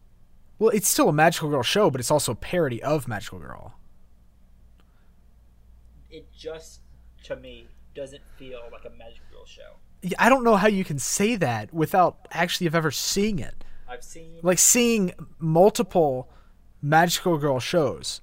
[0.58, 3.74] Well, it's still a magical girl show, but it's also a parody of magical girl.
[6.10, 6.80] It just,
[7.24, 9.76] to me, doesn't feel like a magical girl show.
[10.02, 13.64] Yeah, I don't know how you can say that without actually have ever seeing it.
[13.88, 14.38] I've seen.
[14.42, 16.28] Like seeing multiple
[16.82, 18.20] magical girl shows,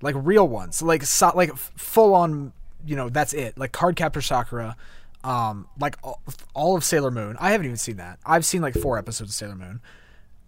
[0.00, 2.52] like real ones, like so, like full on.
[2.84, 3.56] You know, that's it.
[3.56, 4.76] Like Cardcaptor Sakura,
[5.22, 6.20] um, like all,
[6.52, 7.36] all of Sailor Moon.
[7.38, 8.18] I haven't even seen that.
[8.26, 9.80] I've seen like four episodes of Sailor Moon,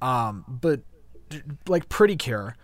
[0.02, 0.80] um, but
[1.68, 2.56] like Pretty Cure.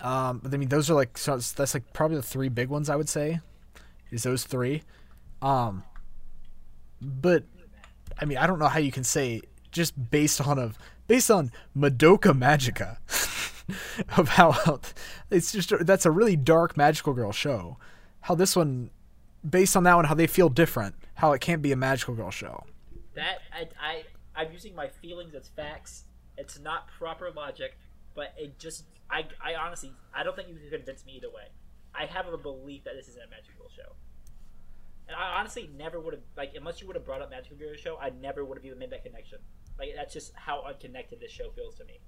[0.00, 2.96] Um, I mean, those are like so that's like probably the three big ones I
[2.96, 3.40] would say.
[4.10, 4.84] Is those three,
[5.42, 5.84] um,
[7.00, 7.44] but
[8.18, 11.50] I mean, I don't know how you can say just based on of based on
[11.76, 12.98] Madoka Magica
[14.16, 14.80] of how
[15.30, 17.76] it's just that's a really dark magical girl show.
[18.22, 18.90] How this one,
[19.48, 20.94] based on that one, how they feel different.
[21.14, 22.64] How it can't be a magical girl show.
[23.14, 24.04] That I, I
[24.36, 26.04] I'm using my feelings as facts.
[26.36, 27.76] It's not proper logic,
[28.14, 31.48] but it just I I honestly I don't think you can convince me either way.
[31.94, 33.94] I have a belief that this isn't a magical show.
[35.08, 37.74] And I honestly never would have like unless you would have brought up magical girl
[37.74, 39.38] show, I never would have even made that connection.
[39.78, 42.00] Like that's just how unconnected this show feels to me.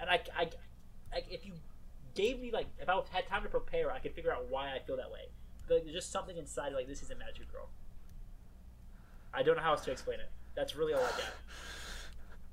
[0.00, 0.50] And I I
[1.12, 1.54] like if you
[2.14, 4.80] gave me like if I had time to prepare, I could figure out why I
[4.86, 5.30] feel that way.
[5.66, 7.70] But there's just something inside like this isn't magical girl.
[9.32, 10.30] I don't know how else to explain it.
[10.54, 11.34] That's really all I got.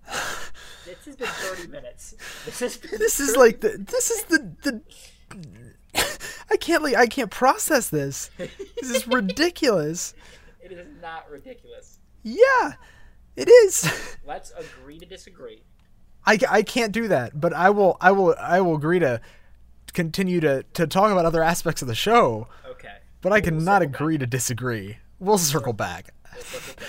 [0.07, 2.15] This has been 30 minutes.
[2.45, 4.81] This been This is like the this is the the.
[6.49, 8.29] I can't like I can't process this.
[8.37, 10.13] This is ridiculous.
[10.63, 11.99] It is not ridiculous.
[12.23, 12.73] Yeah,
[13.35, 14.15] it is.
[14.25, 15.63] Let's agree to disagree.
[16.25, 19.19] I, I can't do that, but I will I will I will agree to
[19.91, 22.93] continue to, to talk about other aspects of the show, Okay.
[23.21, 23.95] but I We'll cannot circle back.
[23.95, 24.97] agree to disagree.
[25.19, 26.13] We'll circle back.
[26.33, 26.87] We'll circle back.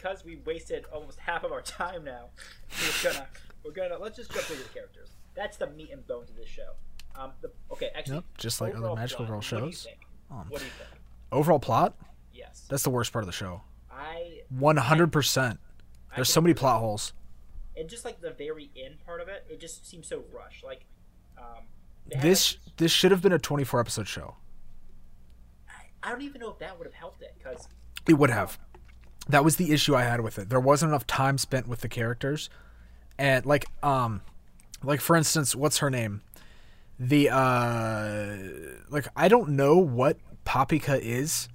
[0.00, 2.26] Because we wasted almost half of our time now,
[2.70, 3.26] we're gonna
[3.64, 5.10] we're gonna let's just jump into the characters.
[5.34, 6.72] That's the meat and bones of this show.
[7.16, 7.32] Um.
[7.42, 7.90] The, okay.
[7.94, 8.16] Actually.
[8.16, 9.86] Yep, just like other magical plot, girl What do shows.
[10.30, 10.90] Um, What do you think?
[11.32, 11.94] Overall plot?
[12.32, 12.66] Yes.
[12.70, 13.62] That's the worst part of the show.
[13.92, 14.40] I.
[14.48, 15.60] One hundred percent.
[16.14, 17.12] There's so many plot holes.
[17.76, 20.64] And just like the very end part of it, it just seems so rushed.
[20.64, 20.86] Like,
[21.38, 21.64] um.
[22.22, 24.36] This this should have been a 24 episode show.
[25.68, 27.68] like- I don't even know if that would have helped it because
[28.08, 28.58] It would have.
[29.30, 30.48] That was the issue I had with it.
[30.48, 32.50] There wasn't enough time spent with the characters,
[33.18, 34.22] and like um,
[34.82, 36.22] like for instance, what's her name?
[36.98, 38.36] The uh,
[38.90, 41.48] like I don't know what Papika is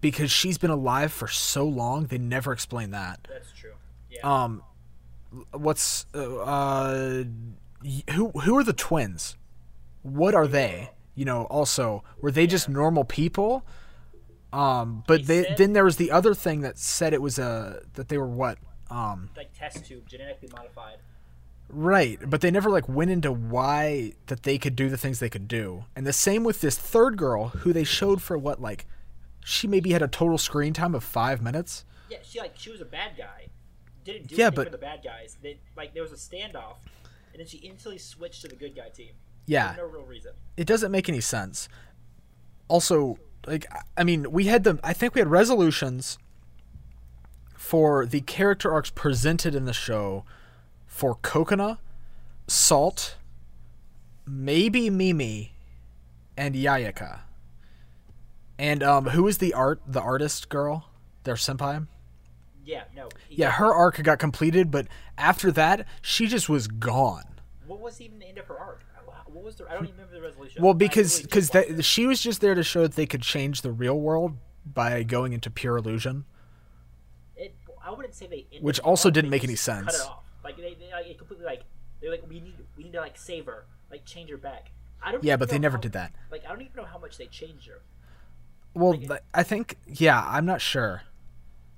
[0.00, 2.06] because she's been alive for so long.
[2.06, 3.26] They never explain that.
[3.28, 3.72] that's true.
[4.10, 4.20] Yeah.
[4.22, 4.62] Um,
[5.52, 7.24] what's uh, uh
[8.12, 9.36] who who are the twins?
[10.02, 10.90] What are they?
[11.14, 13.64] You know, also were they just normal people?
[14.56, 18.08] Um, but They then there was the other thing that said it was a that
[18.08, 18.58] they were what?
[18.90, 20.98] Um, like test tube, genetically modified.
[21.68, 25.28] right, but they never like went into why that they could do the things they
[25.28, 25.84] could do.
[25.96, 28.86] And the same with this third girl who they showed for what like
[29.44, 31.84] she maybe had a total screen time of 5 minutes.
[32.08, 33.48] Yeah, she like she was a bad guy.
[34.04, 35.36] Didn't do Yeah, anything but- for the bad guys.
[35.42, 36.76] They, like there was a standoff,
[37.32, 39.10] and then she instantly switched to the good guy team.
[39.46, 39.72] Yeah.
[39.74, 40.32] For no real reason.
[40.56, 41.68] it doesn't make any sense.
[42.68, 46.18] Also, like I mean, we had the I think we had resolutions
[47.54, 50.24] for the character arcs presented in the show
[50.86, 51.78] for Kokona,
[52.46, 53.16] Salt,
[54.26, 55.52] maybe Mimi,
[56.36, 57.20] and Yayaka.
[58.58, 60.88] And um who is the art the artist girl?
[61.24, 61.86] Their senpai?
[62.64, 63.08] Yeah, no.
[63.30, 67.40] Yeah, her arc got completed, but after that, she just was gone.
[67.66, 68.82] What was even the end of her arc?
[69.46, 69.64] Was the?
[69.70, 70.62] I don't even remember the resolution.
[70.62, 71.84] Well, because really because it.
[71.84, 75.32] she was just there to show that they could change the real world by going
[75.32, 76.24] into pure illusion.
[77.36, 78.46] it, I wouldn't say they.
[78.60, 80.00] Which also didn't make any just Cut sense.
[80.00, 80.24] it off.
[80.44, 81.62] Like they, they like completely like
[82.00, 84.72] they're like we need we need to like save her, like change her back.
[85.02, 85.22] I don't.
[85.22, 86.12] Yeah, but they never how- did that.
[86.30, 87.80] Like I don't even know how much they changed her.
[88.74, 91.02] Well, Like- I think yeah, I'm not sure.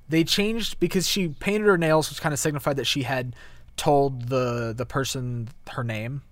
[0.08, 3.36] they changed because she painted her nails, which kind of signified that she had
[3.76, 6.22] told the the person her name.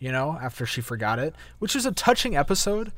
[0.00, 2.90] You know, after she forgot it, which was a touching episode.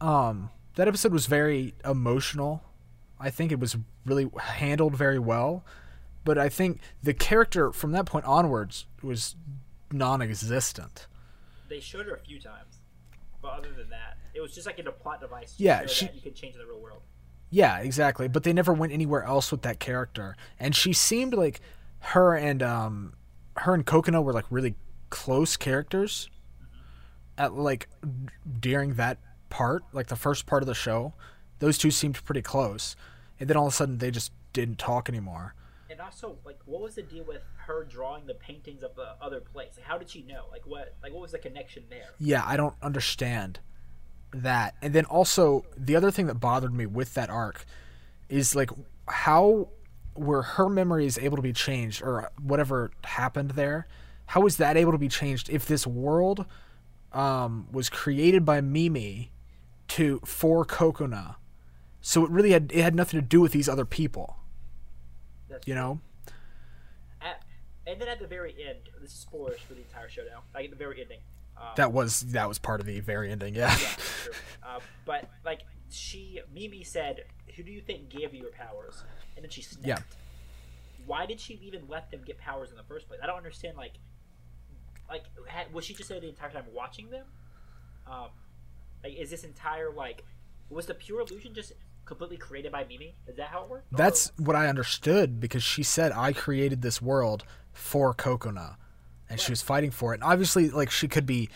[0.00, 2.62] Um, that episode was very emotional.
[3.20, 5.64] I think it was really handled very well,
[6.24, 9.36] but I think the character from that point onwards was
[9.92, 11.06] non-existent.
[11.68, 12.78] They showed her a few times,
[13.40, 15.54] but other than that, it was just like in a plot device.
[15.58, 17.02] Yeah, she- that you could change in the real world.
[17.50, 18.26] Yeah, exactly.
[18.28, 20.36] But they never went anywhere else with that character.
[20.58, 21.60] And she seemed like
[22.00, 23.12] her and um
[23.58, 24.74] her and Cocona were like really
[25.14, 26.28] close characters.
[27.38, 27.88] At like
[28.60, 31.14] during that part, like the first part of the show,
[31.60, 32.96] those two seemed pretty close.
[33.38, 35.54] And then all of a sudden they just didn't talk anymore.
[35.90, 39.40] And also, like, what was the deal with her drawing the paintings of the other
[39.40, 39.74] place?
[39.76, 40.46] Like, how did she know?
[40.50, 40.96] Like, what?
[41.02, 42.08] Like, what was the connection there?
[42.18, 43.60] Yeah, I don't understand
[44.32, 44.74] that.
[44.82, 47.64] And then also the other thing that bothered me with that arc
[48.28, 48.70] is like
[49.06, 49.68] how
[50.16, 53.86] were her memories able to be changed or whatever happened there?
[54.26, 56.46] How was that able to be changed if this world
[57.12, 59.30] um, was created by Mimi
[59.88, 61.36] to for Kokona?
[62.00, 64.36] So it really had it had nothing to do with these other people,
[65.48, 66.00] That's you know?
[67.20, 67.42] At,
[67.86, 70.42] and then at the very end, this is spoilers for the entire show now.
[70.54, 71.20] Like at the very ending.
[71.56, 73.76] Um, That was that was part of the very ending, yeah.
[73.80, 73.88] yeah.
[74.66, 75.60] Uh, but like
[75.90, 79.04] she, Mimi said, "Who do you think gave you your powers?"
[79.36, 79.86] And then she snapped.
[79.86, 79.98] Yeah.
[81.06, 83.20] Why did she even let them get powers in the first place?
[83.22, 83.76] I don't understand.
[83.76, 83.92] Like,
[85.08, 87.26] like ha- was she just there the entire time watching them?
[88.10, 88.28] Um,
[89.02, 90.24] like, is this entire like,
[90.70, 91.72] was the pure illusion just
[92.04, 93.14] completely created by Mimi?
[93.26, 93.92] Is that how it worked?
[93.92, 98.76] Or- That's what I understood because she said I created this world for Cocona,
[99.28, 100.16] and she was fighting for it.
[100.16, 101.48] And obviously, like she could be,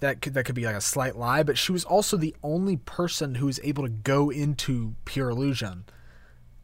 [0.00, 2.76] that could that could be like a slight lie, but she was also the only
[2.76, 5.84] person who was able to go into pure illusion.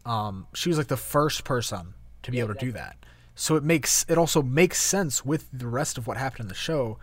[0.06, 2.96] Um, she was like the first person to be Yeah, able to do that.
[3.34, 6.54] So it makes it also makes sense with the rest of what happened in the
[6.54, 6.98] show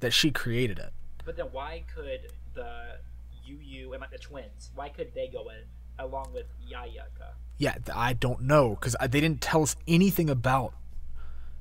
[0.00, 0.92] that she created it.
[1.24, 2.98] But then why could the
[3.44, 4.70] Yu Yu and like the twins?
[4.74, 5.64] Why could they go in
[5.98, 7.34] along with Yayaka?
[7.58, 10.74] Yeah, I don't know because they didn't tell us anything about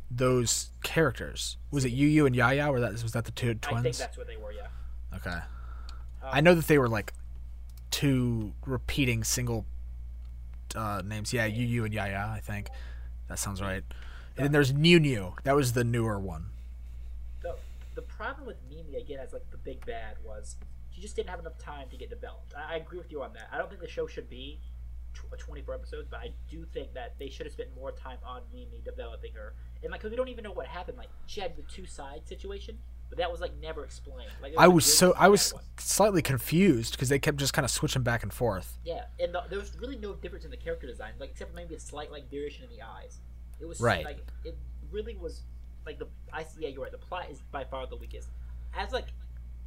[0.09, 1.57] those characters.
[1.71, 2.67] Was it Yu Yu and Yaya?
[2.69, 3.79] Or that was that the two twins?
[3.79, 4.51] I think that's what they were.
[4.51, 4.67] Yeah.
[5.15, 5.39] Okay.
[6.23, 7.13] I know that they were like
[7.91, 9.65] two repeating single
[10.75, 11.31] uh, names.
[11.31, 12.31] Yeah, Yu Yu and Yaya.
[12.33, 12.69] I think
[13.27, 13.83] that sounds right.
[14.37, 15.33] And then there's Nyunyu.
[15.43, 16.47] That was the newer one.
[17.41, 17.55] The
[17.95, 20.55] the problem with Mimi again as like the big bad was
[20.91, 22.53] she just didn't have enough time to get developed.
[22.57, 23.49] I, I agree with you on that.
[23.51, 24.59] I don't think the show should be
[25.13, 28.17] tw- uh, 24 episodes, but I do think that they should have spent more time
[28.25, 29.53] on Mimi developing her.
[29.83, 30.97] And like, cause we don't even know what happened.
[30.97, 32.77] Like, she had the two side situation,
[33.09, 34.31] but that was like never explained.
[34.41, 35.63] Like, there I was so I was one.
[35.77, 38.77] slightly confused because they kept just kind of switching back and forth.
[38.83, 41.55] Yeah, and the, there was really no difference in the character design, like except for
[41.57, 43.19] maybe a slight like variation in the eyes.
[43.59, 44.05] It was Right.
[44.05, 44.57] Like it
[44.91, 45.43] really was
[45.85, 46.91] like the I yeah you're right.
[46.91, 48.29] The plot is by far the weakest.
[48.75, 49.07] As like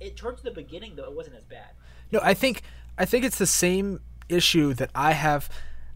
[0.01, 1.70] it towards the beginning though, it wasn't as bad.
[2.12, 2.62] No, I think
[2.96, 5.48] I think it's the same issue that I have,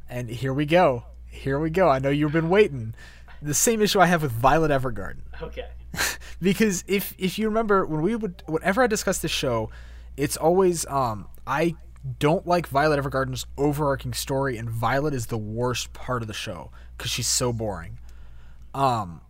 [0.08, 1.04] and here we go.
[1.26, 1.88] Here we go.
[1.88, 2.94] I know you've been waiting.
[3.40, 5.22] The same issue I have with Violet Evergarden.
[5.40, 5.68] Okay.
[6.40, 9.70] because if if you remember when we would whenever I discuss this show,
[10.16, 11.76] it's always um I
[12.18, 16.70] don't like Violet Evergarden's overarching story, and Violet is the worst part of the show
[17.02, 17.98] because she's so boring.
[18.74, 19.22] Um,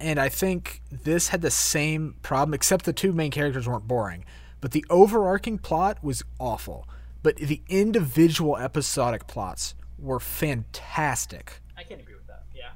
[0.00, 4.24] and I think this had the same problem, except the two main characters weren't boring,
[4.60, 6.88] but the overarching plot was awful.
[7.22, 11.60] But the individual episodic plots were fantastic.
[11.76, 12.42] I can agree with that.
[12.52, 12.70] Yeah.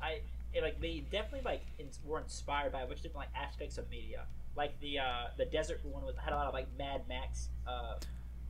[0.00, 0.20] I
[0.62, 4.26] like they definitely like in, were inspired by which different like aspects of media.
[4.56, 7.94] Like the uh the desert one was had a lot of like Mad Max uh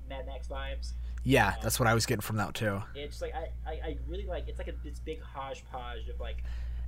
[0.09, 0.93] Mad Max vibes.
[1.23, 2.83] Yeah, that's what I was getting from that too.
[2.95, 6.45] It's like I, I, I really like it's like a, this big hodgepodge of like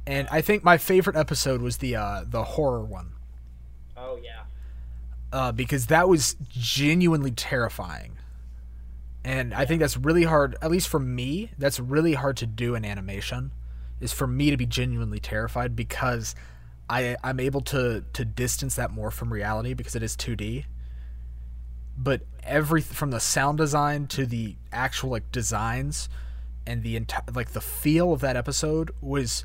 [0.07, 3.13] And I think my favorite episode was the uh, the horror one
[3.97, 4.43] oh yeah
[5.33, 8.17] uh, because that was genuinely terrifying.
[9.25, 11.51] And I think that's really hard, at least for me.
[11.59, 13.51] That's really hard to do in animation,
[14.01, 16.37] is for me to be genuinely terrified because
[16.89, 20.67] I I'm able to to distance that more from reality because it is 2D.
[21.99, 26.09] But every from the sound design to the actual like designs
[26.66, 29.44] and the entire like the feel of that episode was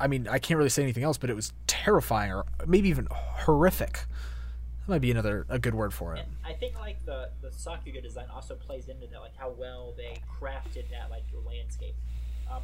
[0.00, 3.06] I mean, I can't really say anything else, but it was terrifying or maybe even
[3.10, 3.92] horrific.
[4.80, 6.20] That might be another a good word for it.
[6.20, 9.94] and I think like the the Sakuga design also plays into that like how well
[9.96, 11.94] they crafted that like landscape.
[12.50, 12.62] Um,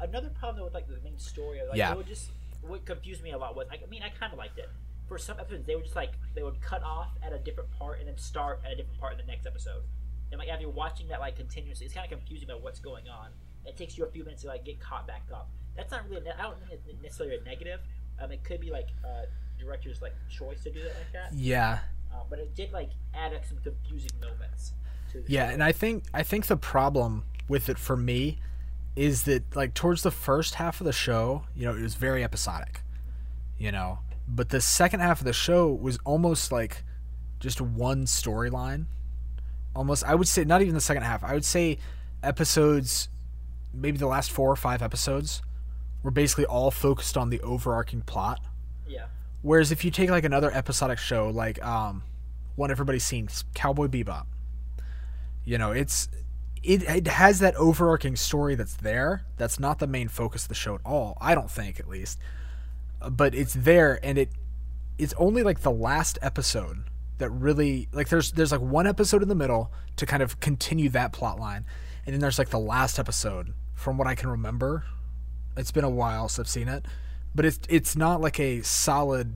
[0.00, 1.92] another problem though with like the main story, like Yeah.
[1.92, 2.30] it would just
[2.62, 4.70] what confused me a lot was like, I mean I kind of liked it.
[5.12, 7.98] For some episodes, they would just like they would cut off at a different part
[7.98, 9.82] and then start at a different part in the next episode.
[10.30, 13.06] and like after you're watching that like continuously, it's kind of confusing about what's going
[13.10, 13.28] on.
[13.66, 15.50] It takes you a few minutes to like get caught back up.
[15.76, 16.22] That's not really.
[16.22, 17.80] A ne- I don't think it's necessarily a negative.
[18.22, 19.26] Um, it could be like uh,
[19.60, 21.34] director's like choice to do it like that.
[21.34, 21.80] Yeah.
[22.10, 24.72] Uh, but it did like add like, some confusing moments.
[25.12, 25.52] To the Yeah, show.
[25.52, 28.38] and I think I think the problem with it for me
[28.96, 32.24] is that like towards the first half of the show, you know, it was very
[32.24, 32.80] episodic.
[33.58, 36.84] You know, but the second half of the show was almost like
[37.40, 38.86] just one storyline.
[39.74, 41.24] Almost I would say not even the second half.
[41.24, 41.78] I would say
[42.22, 43.08] episodes
[43.74, 45.42] maybe the last 4 or 5 episodes
[46.02, 48.40] were basically all focused on the overarching plot.
[48.86, 49.06] yeah,
[49.40, 52.02] Whereas if you take like another episodic show, like um,
[52.56, 54.26] one everybody's seen, Cowboy Bebop,
[55.44, 56.08] you know, it's
[56.62, 59.24] it it has that overarching story that's there.
[59.36, 61.16] That's not the main focus of the show at all.
[61.20, 62.18] I don't think, at least,
[63.10, 64.30] but it's there, and it
[64.98, 66.84] it's only like the last episode
[67.18, 70.88] that really like there's there's like one episode in the middle to kind of continue
[70.90, 71.64] that plot line,
[72.06, 74.84] and then there's like the last episode from what I can remember.
[75.56, 76.86] It's been a while since I've seen it,
[77.34, 79.34] but it's it's not like a solid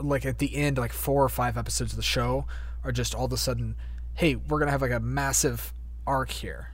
[0.00, 2.46] like at the end like four or five episodes of the show
[2.84, 3.74] are just all of a sudden
[4.14, 5.72] hey we're gonna have like a massive
[6.06, 6.70] arc here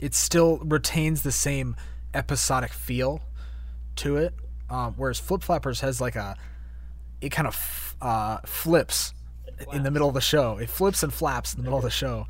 [0.00, 1.76] it still retains the same
[2.12, 3.22] episodic feel
[3.96, 4.34] to it
[4.70, 6.36] um, whereas flip flappers has like a
[7.20, 9.14] it kind of f- uh, flips
[9.72, 11.90] in the middle of the show it flips and flaps in the middle of the
[12.04, 12.26] show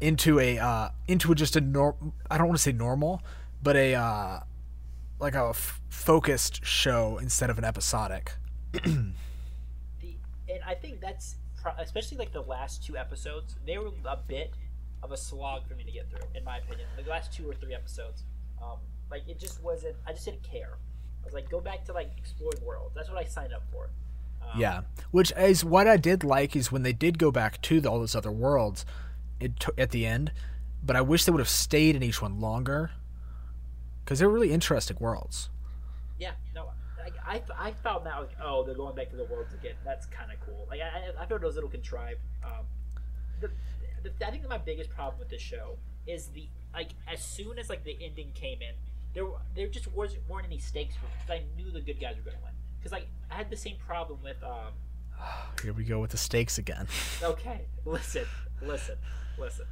[0.00, 3.22] into a uh, into a just a norm i don't want to say normal
[3.62, 4.40] but a uh,
[5.18, 8.32] like a f- focused show instead of an episodic
[8.72, 10.16] the
[10.48, 13.56] and I think that's pro- especially like the last two episodes.
[13.66, 14.52] They were a bit
[15.02, 16.88] of a slog for me to get through, in my opinion.
[17.02, 18.24] The last two or three episodes,
[18.62, 18.78] um,
[19.10, 19.96] like it just wasn't.
[20.06, 20.78] I just didn't care.
[21.28, 22.94] I was like, go back to like exploring worlds.
[22.94, 23.90] That's what I signed up for.
[24.42, 27.84] Um, Yeah, which is what I did like is when they did go back to
[27.84, 28.86] all those other worlds,
[29.40, 30.32] it t- at the end.
[30.82, 32.92] But I wish they would have stayed in each one longer,
[34.04, 35.50] because they're really interesting worlds.
[36.18, 39.52] Yeah, no, like, I, I found that like, oh, they're going back to the worlds
[39.52, 39.74] again.
[39.84, 40.66] That's kind of cool.
[40.70, 40.84] Like I,
[41.18, 42.20] I, I thought it was a little contrived.
[42.44, 42.64] Um,
[43.40, 43.50] the,
[44.02, 45.76] the, I think that my biggest problem with this show
[46.06, 48.74] is the like as soon as like the ending came in,
[49.18, 52.14] there there just wasn't weren't any stakes for me because I knew the good guys
[52.16, 52.52] were going to win.
[52.78, 54.72] Because like I had the same problem with um.
[55.62, 56.86] Here we go with the stakes again.
[57.22, 58.24] Okay, listen,
[58.62, 58.96] listen,
[59.36, 59.66] listen.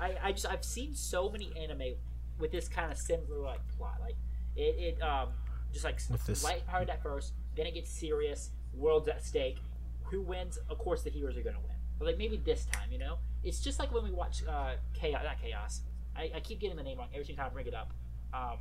[0.00, 1.94] I, I just I've seen so many anime
[2.38, 3.98] with this kind of similar like plot.
[4.00, 4.16] Like
[4.56, 5.28] it, it um
[5.72, 8.50] just like With this- lighthearted at first, then it gets serious.
[8.74, 9.58] World's at stake.
[10.04, 10.58] Who wins?
[10.70, 11.76] Of course, the heroes are gonna win.
[11.98, 15.20] But like maybe this time, you know, it's just like when we watch uh chaos,
[15.22, 15.82] not chaos.
[16.16, 17.92] I, I keep getting the name wrong every single time I bring it up.
[18.32, 18.58] Um,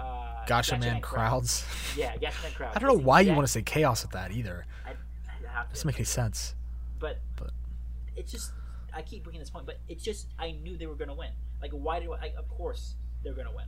[0.00, 1.64] uh, Gatchaman Crowds.
[1.96, 2.76] Yeah, Gatchaman Crowds.
[2.76, 4.66] I don't know why you want to say chaos with that either.
[4.86, 5.68] I, I have.
[5.70, 6.54] Doesn't make any sense.
[6.98, 7.50] but But-
[8.16, 8.52] it's just
[8.92, 11.30] I keep bringing this point, but it's just I knew they were gonna win.
[11.62, 12.18] Like why do I?
[12.20, 13.66] Like, of course they're gonna win.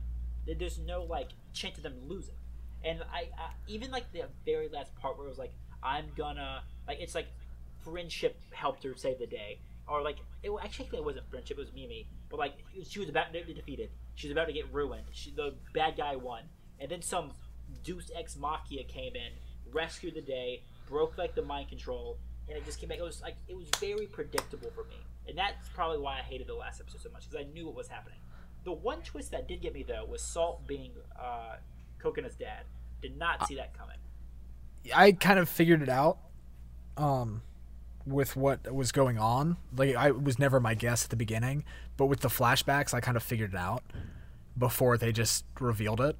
[0.59, 2.35] There's no like chance of them losing.
[2.83, 6.63] And I, I even like the very last part where it was like I'm gonna
[6.87, 7.27] like it's like
[7.83, 11.73] friendship helped her save the day, or like it actually it wasn't friendship, it was
[11.73, 12.53] Mimi, but like
[12.87, 13.89] she was about to be defeated.
[14.15, 15.05] She was about to get ruined.
[15.11, 16.43] She, the bad guy won,
[16.79, 17.31] and then some
[17.83, 19.31] Deus Ex Machina came in,
[19.71, 22.99] rescued the day, broke like the mind control, and it just came back.
[22.99, 24.97] It was like it was very predictable for me,
[25.27, 27.75] and that's probably why I hated the last episode so much because I knew what
[27.75, 28.19] was happening.
[28.63, 31.55] The one twist that did get me though was Salt being uh,
[31.99, 32.63] Coconuts' dad.
[33.01, 33.97] Did not see that coming.
[34.95, 36.17] I kind of figured it out
[36.97, 37.41] um
[38.05, 39.57] with what was going on.
[39.75, 41.63] Like I was never my guess at the beginning,
[41.97, 43.83] but with the flashbacks I kind of figured it out
[44.57, 46.15] before they just revealed it.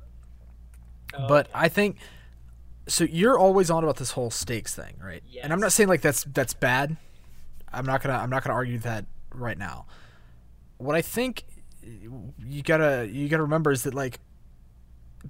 [1.14, 1.98] Oh, but I think
[2.88, 5.24] so you're always on about this whole stakes thing, right?
[5.42, 6.98] And I'm not saying like that's that's bad.
[7.72, 9.86] I'm not going to I'm not to argue that right now.
[10.78, 11.46] What I think
[11.82, 14.20] you got to you got to remember is that like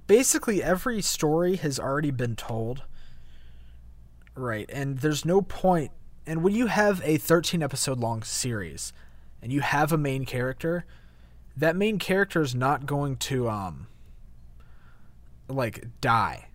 [0.08, 2.84] basically every story has already been told.
[4.36, 4.70] Right.
[4.74, 5.92] And there's no point
[6.26, 8.94] and when you have a 13 episode long series
[9.42, 10.86] and you have a main character,
[11.56, 13.88] that main character is not going to um
[15.48, 16.48] like die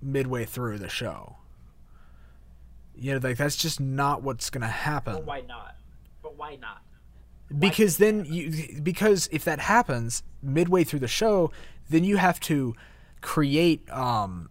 [0.00, 1.36] midway through the show.
[2.94, 5.14] You know, like that's just not what's gonna happen.
[5.14, 5.76] But why not?
[6.22, 6.82] But why not?
[7.58, 11.50] because then you because if that happens midway through the show,
[11.88, 12.74] then you have to
[13.20, 14.50] create um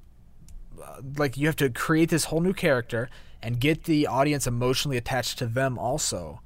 [1.17, 3.09] like you have to create this whole new character
[3.45, 6.41] and get the audience emotionally attached to them also.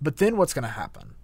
[0.00, 1.14] But then what's going to happen?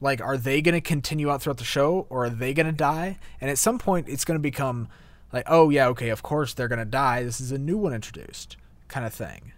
[0.00, 2.72] Like are they going to continue out throughout the show or are they going to
[2.72, 3.18] die?
[3.40, 4.88] And at some point it's going to become
[5.32, 7.22] like oh yeah, okay, of course they're going to die.
[7.22, 8.56] This is a new one introduced
[8.88, 9.52] kind of thing.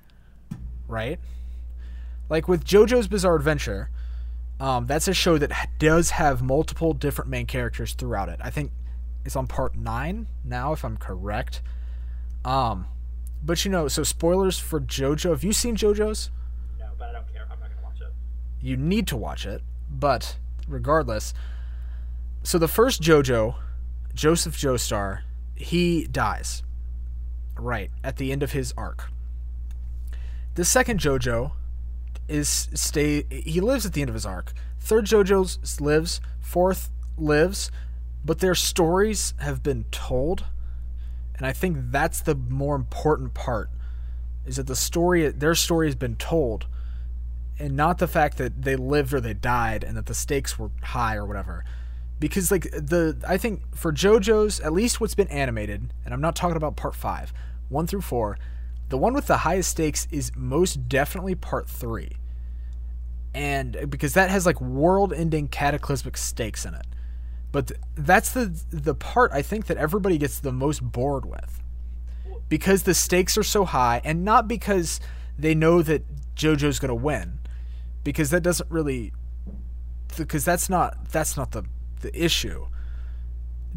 [0.87, 1.19] Right?
[2.29, 3.91] like with JoJo's Bizarre Adventure,
[4.61, 8.41] um, that's a show that does have multiple different main characters throughout it.
[8.43, 8.73] I think
[9.25, 11.63] it's on part nine now, if I'm correct.
[12.45, 12.87] Um,
[13.43, 15.31] but you know, so spoilers for JoJo.
[15.31, 16.31] Have you seen JoJo's?
[16.79, 17.43] No, but I don't care.
[17.51, 18.13] I'm not gonna watch it.
[18.61, 20.37] You need to watch it, but
[20.67, 21.35] regardless.
[22.43, 23.57] So the first JoJo,
[24.15, 25.21] Joseph Joestar,
[25.55, 26.63] he dies.
[27.57, 29.11] Right at the end of his arc.
[30.55, 31.53] The second JoJo
[32.29, 33.25] is stay.
[33.31, 34.53] He lives at the end of his arc.
[34.81, 36.21] Third JoJo lives.
[36.41, 37.71] Fourth lives,
[38.25, 40.45] but their stories have been told,
[41.39, 43.71] and I think that's the more important part.
[44.45, 46.67] Is that the story, their story has been told,
[47.59, 50.71] and not the fact that they lived or they died and that the stakes were
[50.83, 51.65] high or whatever.
[52.21, 56.35] Because like the I think for JoJo's at least what's been animated, and I'm not
[56.35, 57.33] talking about part 5,
[57.69, 58.39] 1 through 4,
[58.89, 62.11] the one with the highest stakes is most definitely part 3.
[63.35, 66.87] And because that has like world-ending cataclysmic stakes in it.
[67.51, 71.63] But th- that's the the part I think that everybody gets the most bored with.
[72.49, 75.01] Because the stakes are so high and not because
[75.39, 77.39] they know that JoJo's going to win
[78.05, 79.13] because that doesn't really
[80.17, 81.65] because that's not that's not the
[82.01, 82.67] the issue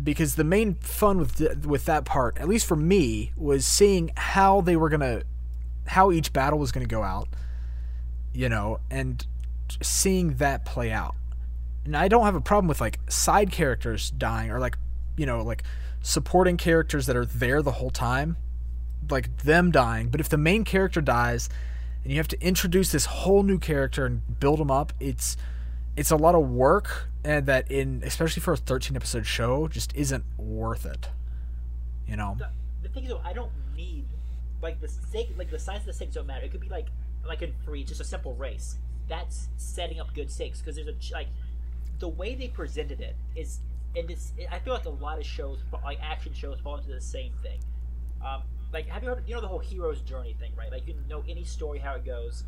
[0.02, 4.62] because the main fun with with that part at least for me was seeing how
[4.62, 5.24] they were going to
[5.88, 7.28] how each battle was going to go out
[8.34, 9.28] you know and
[9.82, 11.16] seeing that play out
[11.86, 14.78] and I don't have a problem with like side characters dying or like
[15.18, 15.64] you know like
[16.02, 18.38] supporting characters that are there the whole time
[19.10, 21.50] like them dying but if the main character dies
[22.04, 25.38] and you have to introduce this whole new character and build them up it's
[25.96, 29.94] it's a lot of work and that in especially for a 13 episode show just
[29.96, 31.10] isn't worth it
[32.08, 32.50] you know The,
[32.84, 34.06] the thing is, I don't need
[34.62, 34.92] like the
[35.38, 36.46] like the size of the stakes don't matter.
[36.46, 36.88] It could be like
[37.28, 38.76] like in three, just a simple race.
[39.08, 41.28] That's setting up good stakes because there's a like
[42.02, 43.60] the way they presented it is,
[43.96, 44.34] and it's.
[44.52, 47.60] I feel like a lot of shows, like action shows, fall into the same thing.
[48.26, 48.42] Um,
[48.74, 50.72] like have you heard you know the whole hero's journey thing, right?
[50.72, 52.44] Like you know any story how it goes.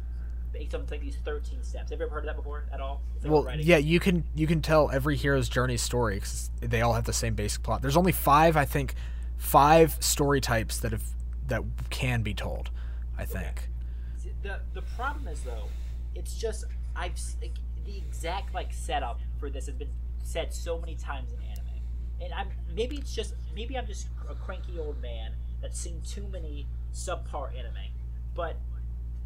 [0.51, 1.91] Based on like these thirteen steps.
[1.91, 3.01] Have you ever heard of that before at all?
[3.24, 6.93] Like well yeah you can you can tell every hero's journey story because they all
[6.93, 8.95] have the same basic plot there's only five i think
[9.38, 11.04] five story types that have
[11.47, 12.70] that can be told
[13.18, 13.70] i think
[14.18, 15.70] See, the the problem is though,
[16.16, 17.56] it's just I've like,
[17.86, 19.90] the exact like setup for this has been
[20.24, 21.82] said so many times in anime,
[22.22, 26.28] and I'm maybe it's just maybe I'm just a cranky old man that's seen too
[26.32, 27.92] many subpar anime,
[28.36, 28.56] but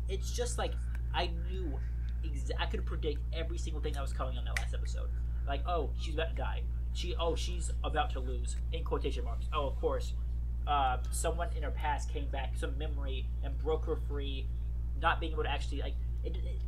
[0.09, 0.73] it's just like
[1.13, 1.77] I knew
[2.23, 5.09] exa- I could predict every single thing that was coming on that last episode.
[5.47, 6.61] Like, oh, she's about to die.
[6.93, 8.55] She, oh, she's about to lose.
[8.73, 9.45] In quotation marks.
[9.53, 10.13] Oh, of course.
[10.65, 14.45] Uh, someone in her past came back, some memory, and broke her free,
[15.01, 15.93] not being able to actually like,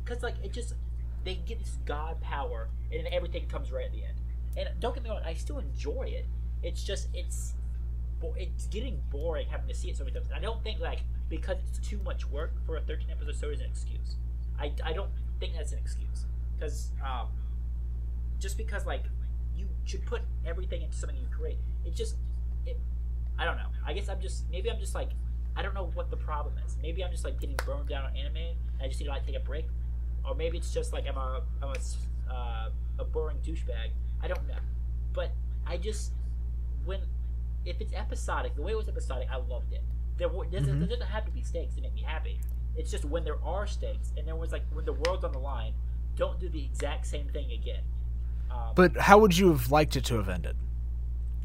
[0.04, 0.74] because like it just
[1.24, 4.20] they get this god power, and then everything comes right at the end.
[4.56, 6.26] And don't get me wrong, I still enjoy it.
[6.62, 7.54] It's just it's
[8.36, 10.26] it's getting boring having to see it so many times.
[10.28, 13.50] And I don't think like because it's too much work for a 13 episode show
[13.50, 14.16] is an excuse.
[14.58, 16.26] I, I don't think that's an excuse
[16.58, 17.28] because um,
[18.38, 19.04] just because like
[19.56, 21.58] you should put everything into something you create.
[21.84, 22.16] It just
[22.66, 22.78] it
[23.38, 23.68] I don't know.
[23.86, 25.10] I guess I'm just maybe I'm just like
[25.56, 26.76] I don't know what the problem is.
[26.82, 29.24] Maybe I'm just like getting burned down on anime and I just need to like
[29.24, 29.66] take a break,
[30.28, 32.68] or maybe it's just like I'm a I'm a uh,
[32.98, 33.90] a boring douchebag.
[34.22, 34.58] I don't know,
[35.12, 35.30] but
[35.66, 36.12] I just
[36.84, 37.00] when
[37.64, 39.82] if it's episodic, the way it was episodic, I loved it.
[40.16, 40.78] There doesn't, Mhm.
[40.80, 42.38] there doesn't have to be stakes to make me happy.
[42.76, 45.38] It's just when there are stakes, and there was like when the world's on the
[45.38, 45.74] line,
[46.16, 47.82] don't do the exact same thing again.
[48.50, 50.56] Um, but how would you have liked it to have ended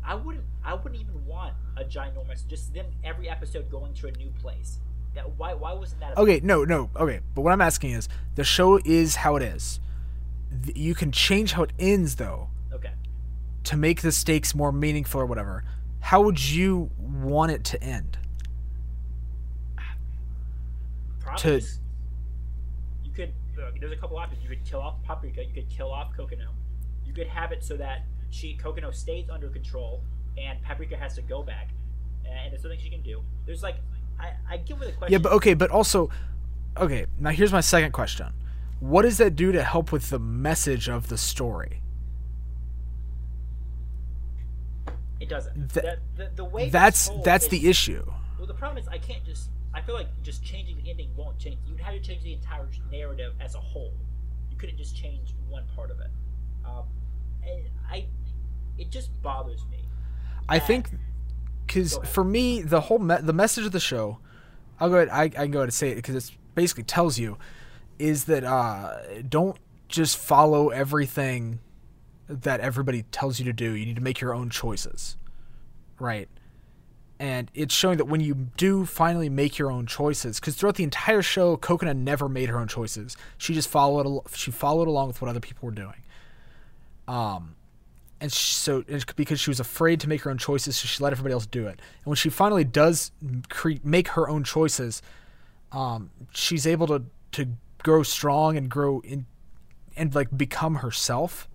[0.04, 0.46] I wouldn't.
[0.64, 2.46] I wouldn't even want a ginormous.
[2.48, 4.80] Just them every episode going to a new place.
[5.16, 5.54] That why?
[5.54, 6.14] Why wasn't that?
[6.14, 6.90] A, Okay, no, no.
[6.96, 9.80] Okay, but what I'm asking is the show is how it is.
[10.64, 12.92] Th- You can change how it ends though Okay.
[13.64, 15.64] to make the stakes more meaningful or whatever.
[16.02, 18.18] How would you want it to end?
[21.20, 21.62] Probably.
[21.62, 21.68] To-
[23.04, 23.34] you could.
[23.60, 24.44] Uh, there's a couple options.
[24.44, 25.44] You could kill off Paprika.
[25.44, 26.50] You could kill off Kokono.
[27.06, 30.02] You could have it so that she Kokono stays under control,
[30.38, 31.70] and Paprika has to go back,
[32.26, 33.24] and it's something she can do.
[33.46, 33.78] There's like,
[34.20, 35.12] I I get where the question.
[35.14, 36.10] Yeah, but okay, but also
[36.78, 38.28] okay, now here's my second question.
[38.80, 41.82] What does that do to help with the message of the story?
[45.20, 45.74] it doesn't.
[45.74, 48.04] Th- the, the, the way That's that's is- the issue.
[48.38, 49.50] Well, the problem is I can't just.
[49.74, 51.58] I feel like just changing the ending won't change.
[51.68, 53.94] You'd have to change the entire narrative as a whole.
[54.50, 56.08] You couldn't just change one part of it.
[56.66, 56.84] Um,
[57.92, 58.06] I,
[58.78, 59.80] it just bothers me.
[60.48, 60.92] I think
[61.66, 64.20] because for me the whole me- the message of the show,
[64.80, 65.10] I'll go ahead.
[65.10, 67.38] I, I can go ahead and say it because it basically tells you
[67.98, 69.58] is that uh, don't
[69.88, 71.60] just follow everything
[72.28, 73.74] that everybody tells you to do.
[73.74, 75.18] You need to make your own choices,
[76.00, 76.28] right?
[77.18, 80.84] And it's showing that when you do finally make your own choices, because throughout the
[80.84, 83.16] entire show, Coconut never made her own choices.
[83.38, 84.24] She just followed.
[84.34, 86.04] She followed along with what other people were doing.
[87.08, 87.55] Um,
[88.26, 91.04] and sh so and because she was afraid to make her own choices, so she
[91.04, 91.80] let everybody else do it.
[91.80, 93.12] And when she finally does
[93.50, 95.04] cre- make her own choices,
[95.72, 97.04] um, she's able to
[97.34, 97.50] to
[97.84, 99.28] grow strong and grow in
[99.96, 101.48] and like become herself.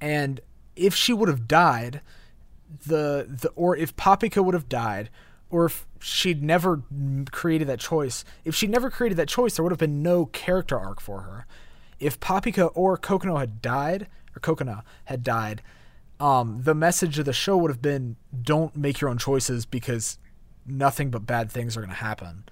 [0.00, 0.40] And
[0.76, 2.00] if she would have died,
[2.86, 5.10] the the or if Papika would have died,
[5.50, 6.84] or if she'd never
[7.32, 10.78] created that choice, if she'd never created that choice, there would have been no character
[10.78, 11.46] arc for her.
[12.00, 15.62] If Papika or Kokono had died, or Cocona had died,
[16.20, 20.18] um, the message of the show would have been don't make your own choices because
[20.66, 22.44] nothing but bad things are going to happen.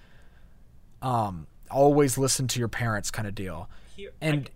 [1.03, 3.69] Um, always listen to your parents kind of deal.
[3.97, 4.51] Here, And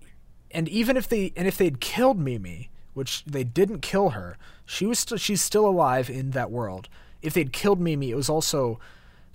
[0.50, 4.86] and even if they and if they'd killed Mimi, which they didn't kill her, she
[4.86, 6.88] was still she's still alive in that world.
[7.22, 8.80] If they'd killed Mimi, it was also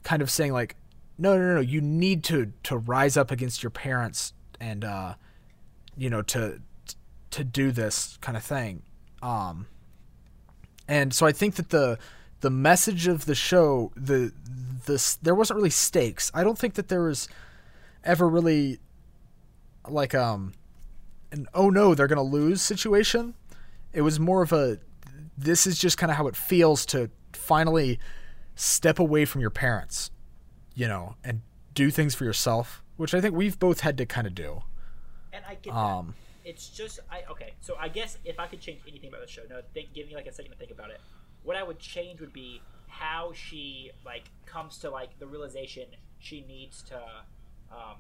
[0.04, 0.76] kind of saying like,
[1.18, 5.16] no, no, no, you need to to rise up against your parents and uh,
[5.98, 6.62] you know to
[7.32, 8.84] to do this kind of thing.
[9.22, 9.68] Um,
[10.88, 11.98] and so I think that the
[12.42, 14.32] the message of the show, the
[14.86, 16.32] this there wasn't really stakes.
[16.34, 17.28] I don't think that there was
[18.04, 18.80] ever really
[19.88, 20.54] like um
[21.32, 23.34] an oh no they're gonna lose situation.
[23.94, 24.80] It was more of a
[25.38, 28.00] this is just kind of how it feels to finally
[28.56, 30.12] step away from your parents,
[30.74, 31.42] you know, and
[31.74, 34.64] do things for yourself, which I think we've both had to kind of do.
[35.36, 36.08] And I get Um,
[36.44, 36.50] that.
[36.50, 37.54] It's just I okay.
[37.62, 40.16] So I guess if I could change anything about the show, no, think, give me
[40.16, 41.02] like a second to think about it.
[41.44, 45.86] What I would change would be how she like comes to like the realization
[46.20, 46.98] she needs to,
[47.72, 47.98] um,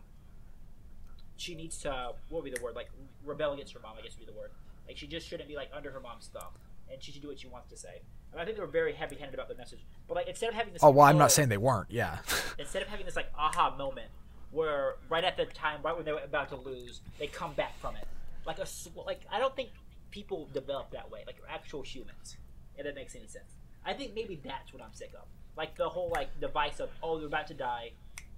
[1.37, 1.89] she needs to
[2.29, 2.89] what would be the word like
[3.23, 3.95] rebel against her mom.
[3.97, 4.51] I guess would be the word.
[4.87, 6.53] Like she just shouldn't be like under her mom's thumb,
[6.91, 8.01] and she should do what she wants to say.
[8.31, 9.79] And I think they were very heavy-handed about the message.
[10.07, 11.89] But like instead of having this, Oh well, I'm not saying they weren't.
[11.89, 12.19] Yeah,
[12.59, 14.09] instead of having this like aha moment
[14.51, 17.77] where right at the time right when they were about to lose they come back
[17.79, 18.07] from it
[18.45, 18.65] like a
[19.05, 19.69] like i don't think
[20.11, 22.37] people develop that way like actual humans
[22.77, 25.27] if that makes any sense i think maybe that's what i'm sick of
[25.57, 27.91] like the whole like device of oh they're about to die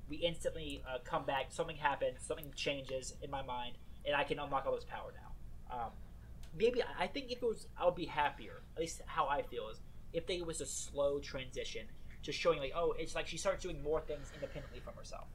[0.09, 4.39] we instantly uh, come back something happens something changes in my mind and i can
[4.39, 5.91] unlock all this power now um,
[6.57, 8.61] maybe I- think if it was, I would be happier.
[8.75, 9.79] At least how I feel is
[10.13, 11.85] if they was a slow transition
[12.23, 15.27] to showing like, oh, it's like she starts doing more things independently from herself.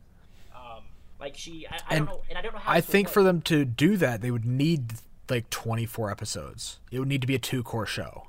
[0.54, 0.84] Um,
[1.20, 2.72] like she, I, I And don't know, and I don't know how.
[2.72, 4.94] I think for them to do that, they would need
[5.28, 6.80] like 24 episodes.
[6.90, 8.28] It would need to be a two cour show.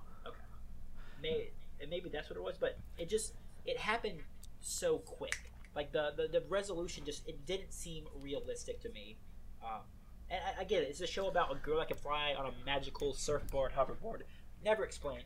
[1.21, 1.49] May,
[1.81, 3.33] and maybe that's what it was, but it just
[3.65, 4.19] it happened
[4.61, 5.51] so quick.
[5.75, 9.17] Like the the, the resolution just it didn't seem realistic to me.
[9.63, 9.81] Um,
[10.29, 10.89] and I, I get it.
[10.89, 14.21] It's a show about a girl that can fly on a magical surfboard, hoverboard.
[14.63, 15.25] Never explained,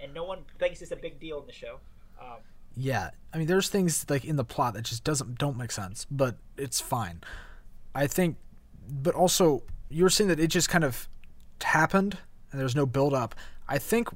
[0.00, 1.78] and no one thinks it's a big deal in the show.
[2.20, 2.38] Um,
[2.74, 6.06] Yeah, I mean, there's things like in the plot that just doesn't don't make sense,
[6.10, 7.22] but it's fine.
[7.94, 8.36] I think,
[8.88, 11.08] but also you were saying that it just kind of
[11.62, 12.18] happened
[12.50, 13.34] and there's no build up.
[13.68, 14.08] I think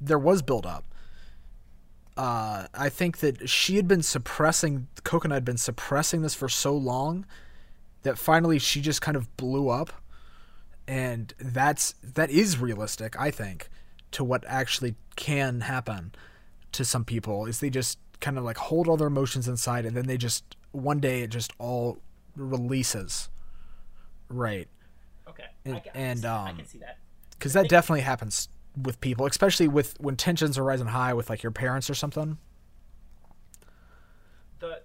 [0.00, 0.84] there was build up.
[2.16, 6.76] Uh, I think that she had been suppressing Coconut had been suppressing this for so
[6.76, 7.24] long
[8.02, 9.92] that finally she just kind of blew up,
[10.86, 13.18] and that's that is realistic.
[13.18, 13.70] I think
[14.10, 16.12] to what actually can happen
[16.72, 19.96] to some people is they just kind of like hold all their emotions inside and
[19.96, 21.98] then they just one day it just all
[22.36, 23.28] releases
[24.28, 24.68] right
[25.28, 26.98] okay, And- I, can, and, I um, can see that.
[27.32, 28.48] because that definitely happens
[28.80, 32.38] with people especially with when tensions are rising high with like your parents or something
[34.60, 34.80] the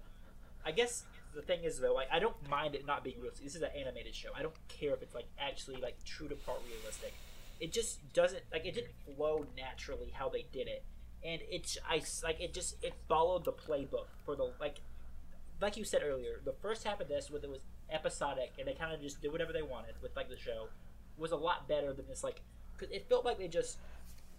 [0.64, 3.44] I guess the thing is though, like I don't mind it not being realistic.
[3.44, 4.28] This is an animated show.
[4.36, 7.14] I don't care if it's like actually like true to part realistic.
[7.60, 10.84] It just doesn't like it didn't flow naturally how they did it,
[11.24, 14.80] and it's I like it just it followed the playbook for the like
[15.60, 16.40] like you said earlier.
[16.44, 19.32] The first half of this, when it was episodic and they kind of just did
[19.32, 20.68] whatever they wanted with like the show,
[21.16, 22.42] was a lot better than this like
[22.76, 23.78] because it felt like they just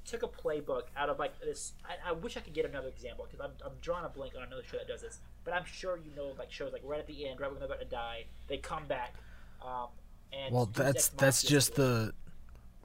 [0.06, 1.74] took a playbook out of like this.
[1.86, 4.44] I, I wish I could get another example because I'm, I'm drawing a blank on
[4.44, 5.20] another show that does this.
[5.44, 7.68] But I'm sure you know like shows like right at the end, right when they're
[7.68, 9.16] about to die, they come back.
[9.64, 9.88] Um,
[10.32, 12.14] and well that's that's just the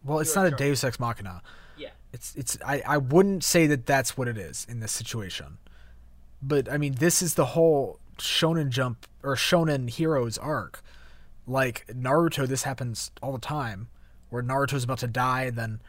[0.02, 1.42] well it's You're not a deus ex machina.
[2.14, 5.58] It's it's I, I wouldn't say that that's what it is in this situation.
[6.40, 10.82] But i mean this is the whole shonen jump or shonen heroes arc.
[11.46, 13.88] Like naruto this happens all the time
[14.30, 15.80] where naruto's about to die and then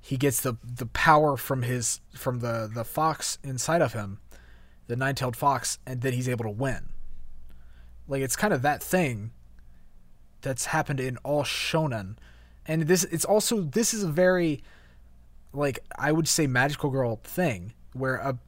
[0.00, 4.18] he gets the the power from his from the the fox inside of him
[4.86, 6.88] the nine-tailed fox and then he's able to win.
[8.08, 9.32] Like it's kind of that thing
[10.40, 12.16] that's happened in all shonen.
[12.66, 14.62] And this it's also this is a very
[15.54, 18.38] like I would say magical girl thing where a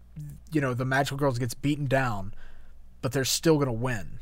[0.52, 2.34] you know the magical girls gets beaten down
[3.02, 4.18] but they're still to win.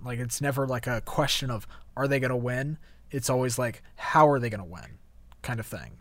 [0.00, 2.78] Like it's never like a question of are they to win?
[3.10, 4.98] It's always like how are they to win
[5.42, 5.98] kind of thing.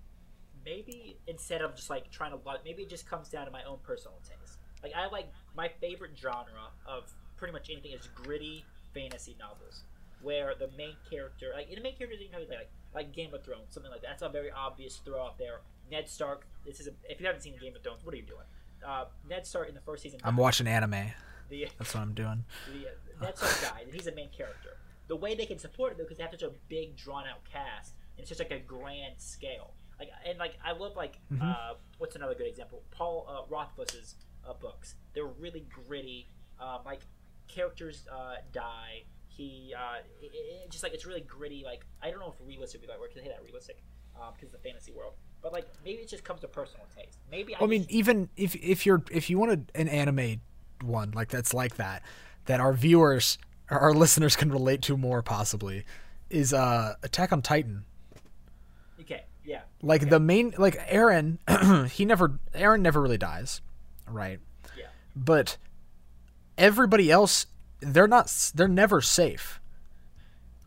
[0.63, 3.79] Maybe instead of just like trying to maybe it just comes down to my own
[3.81, 4.59] personal taste.
[4.83, 9.83] Like I like my favorite genre of pretty much anything is gritty fantasy novels
[10.21, 13.43] where the main character, like in the main character, you know, like like Game of
[13.43, 14.07] Thrones, something like that.
[14.09, 15.61] That's a very obvious throw out there.
[15.91, 16.45] Ned Stark.
[16.65, 18.45] This is a, if you haven't seen Game of Thrones, what are you doing?
[18.85, 20.19] Uh, Ned Stark in the first season.
[20.23, 21.11] I'm watching anime.
[21.49, 22.43] The, That's what I'm doing.
[22.73, 24.77] The, uh, Ned Stark died, and he's a main character.
[25.07, 27.43] The way they can support it though, because they have such a big, drawn out
[27.51, 29.73] cast, and it's just like a grand scale.
[29.99, 31.41] Like and like I love like mm-hmm.
[31.41, 32.83] uh, what's another good example?
[32.91, 34.15] Paul uh, Rothfuss's
[34.47, 34.95] uh, books.
[35.13, 36.29] They're really gritty.
[36.59, 37.01] Um, like
[37.47, 39.03] characters uh, die
[39.37, 41.63] he uh, it, it just like it's really gritty.
[41.63, 43.77] Like I don't know if realistic would be that word because I hate that realistic
[44.13, 45.13] because um, it's the fantasy world.
[45.43, 47.19] But like maybe it just comes to personal taste.
[47.29, 50.41] Maybe I, I mean even if if you're if you wanted an anime
[50.83, 52.03] one like that's like that
[52.45, 53.37] that our viewers
[53.69, 55.85] or our listeners can relate to more possibly
[56.29, 57.85] is uh Attack on Titan.
[58.99, 59.25] Okay.
[59.45, 59.61] Yeah.
[59.83, 60.09] Like okay.
[60.09, 63.61] the main like Eren he never Eren never really dies,
[64.09, 64.39] right?
[64.75, 64.87] Yeah.
[65.15, 65.57] But
[66.57, 67.45] everybody else
[67.79, 69.59] they're not they're never safe.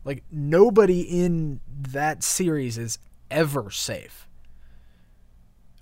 [0.03, 2.99] Like nobody in that series is
[3.29, 4.27] ever safe.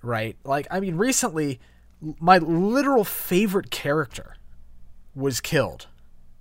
[0.01, 0.37] Right?
[0.43, 1.59] Like I mean recently
[2.19, 4.35] my literal favorite character
[5.15, 5.87] was killed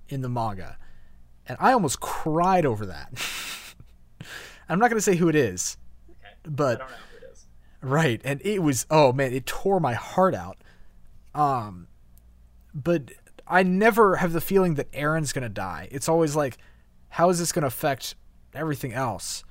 [0.08, 0.78] in the manga.
[1.46, 3.10] And I almost cried over that.
[4.68, 5.78] I'm not going to say who it is.
[6.10, 6.34] Okay.
[6.44, 6.80] But
[7.16, 7.46] it is.
[7.80, 10.58] Right, and it was oh man, it tore my heart out.
[11.34, 11.88] Um
[12.74, 13.12] but
[13.48, 15.88] I never have the feeling that Eren's gonna die.
[15.90, 16.58] It's always like,
[17.08, 18.14] how is this gonna affect
[18.54, 19.44] everything else?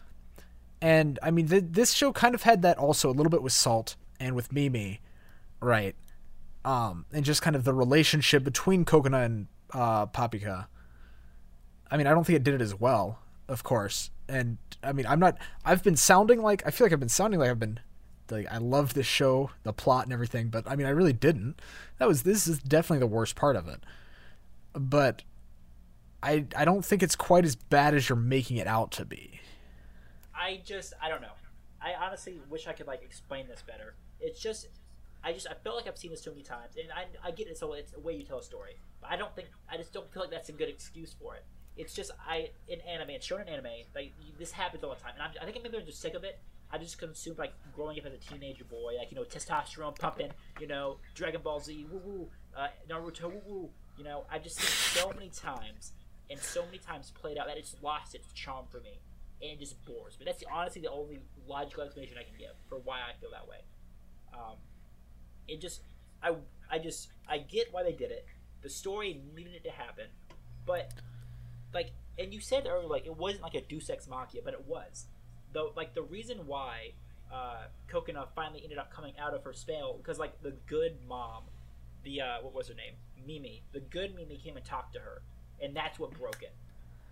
[0.81, 3.53] And I mean, th- this show kind of had that also a little bit with
[3.53, 5.01] Salt and with Mimi,
[5.59, 5.95] right?
[6.63, 10.67] Um, and just kind of the relationship between Coconut and uh, Papika.
[11.89, 14.11] I mean, I don't think it did it as well, of course.
[14.27, 15.37] And I mean, I'm not.
[15.65, 17.79] I've been sounding like I feel like I've been sounding like I've been
[18.31, 21.61] like I loved this show, the plot and everything, but I mean I really didn't.
[21.97, 23.81] That was this is definitely the worst part of it.
[24.73, 25.23] But
[26.21, 29.39] I I don't think it's quite as bad as you're making it out to be.
[30.35, 31.35] I just I don't know.
[31.81, 33.95] I honestly wish I could like explain this better.
[34.19, 34.67] It's just
[35.23, 37.47] I just I feel like I've seen this too many times, and I, I get
[37.47, 37.57] it.
[37.57, 40.11] So it's a way you tell a story, but I don't think I just don't
[40.11, 41.43] feel like that's a good excuse for it.
[41.75, 43.71] It's just I in anime, it's shown in anime.
[43.95, 46.23] Like this happens all the time, and I'm, i think maybe I'm just sick of
[46.23, 46.39] it.
[46.71, 50.31] I just consumed like growing up as a teenager boy, like you know testosterone pumping,
[50.59, 53.69] you know Dragon Ball Z, woo woo, uh, Naruto, woo woo.
[53.97, 55.93] You know, I've just seen so many times
[56.29, 58.99] and so many times played out that it's lost its charm for me,
[59.41, 60.25] and it just bores me.
[60.25, 63.47] That's the, honestly the only logical explanation I can give for why I feel that
[63.47, 63.59] way.
[64.33, 64.57] Um,
[65.47, 65.81] it just,
[66.21, 66.35] I,
[66.69, 68.25] I just, I get why they did it.
[68.61, 70.07] The story needed it to happen,
[70.65, 70.91] but
[71.73, 74.65] like, and you said earlier, like it wasn't like a Deus Ex Machina, but it
[74.67, 75.05] was
[75.57, 76.91] the like the reason why
[77.33, 81.43] uh, Coconut finally ended up coming out of her spell because like the good mom,
[82.03, 82.93] the uh, what was her name,
[83.25, 85.23] Mimi, the good Mimi came and talked to her,
[85.61, 86.53] and that's what broke it.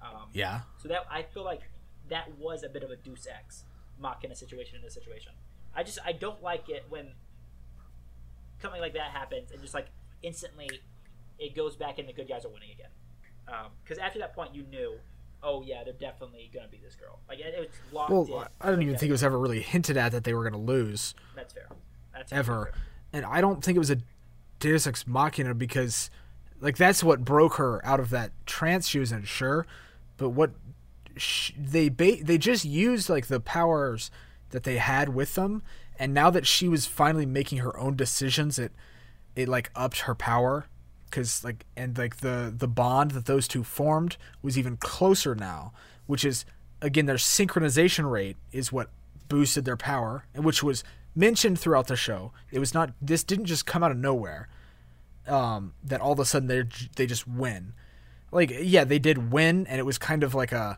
[0.02, 0.62] Um, yeah.
[0.78, 1.62] So that I feel like
[2.10, 3.64] that was a bit of a Deus Ex
[4.00, 5.32] Machina situation in this situation.
[5.76, 7.14] I just I don't like it when
[8.62, 9.88] something like that happens and just like
[10.24, 10.70] instantly
[11.38, 12.91] it goes back and the good guys are winning again.
[13.84, 14.98] Because um, after that point, you knew
[15.46, 17.20] oh yeah, they're definitely gonna be this girl.
[17.30, 18.48] Like it, it's locked well, in.
[18.60, 21.14] I don't even think it was ever really hinted at that they were gonna lose.
[21.36, 21.70] That's fair.
[22.14, 22.82] That's ever, fair.
[23.14, 23.98] and I don't think it was a
[24.60, 26.10] Deus Ex Machina because,
[26.60, 29.24] like, that's what broke her out of that trance she was in.
[29.24, 29.66] Sure,
[30.18, 30.52] but what
[31.16, 34.10] she, they ba- they just used like the powers
[34.50, 35.62] that they had with them,
[36.00, 38.72] and now that she was finally making her own decisions, it
[39.36, 40.68] it like upped her power
[41.16, 45.72] because like and like the the bond that those two formed was even closer now
[46.07, 46.43] which is
[46.82, 48.89] again their synchronization rate is what
[49.30, 50.84] boosted their power and which was
[51.16, 52.34] mentioned throughout the show.
[52.51, 54.49] It was not this didn't just come out of nowhere
[55.28, 56.63] um that all of a sudden they
[56.95, 57.74] they just win.
[58.32, 60.78] Like yeah they did win and it was kind of like a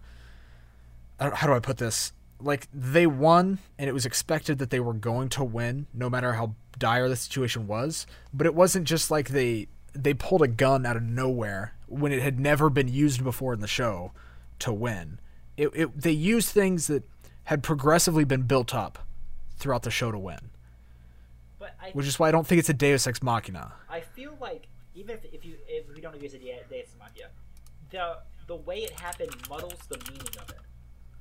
[1.20, 2.14] how do i put this?
[2.40, 6.34] Like they won and it was expected that they were going to win no matter
[6.34, 9.68] how dire the situation was but it wasn't just like they
[10.04, 13.60] they pulled a gun out of nowhere when it had never been used before in
[13.60, 14.12] the show
[14.60, 15.20] to win.
[15.56, 17.04] It, it they used things that
[17.46, 19.00] had progressively been built up
[19.58, 20.52] throughout the show to win.
[21.88, 23.74] I, which is why I don't think it's a Deus Ex Machina.
[23.90, 26.96] I feel like even if, if you if we don't agree it's a Deus Ex
[27.00, 27.30] Machina,
[27.92, 28.18] the
[28.48, 30.58] the way it happened muddles the meaning of it.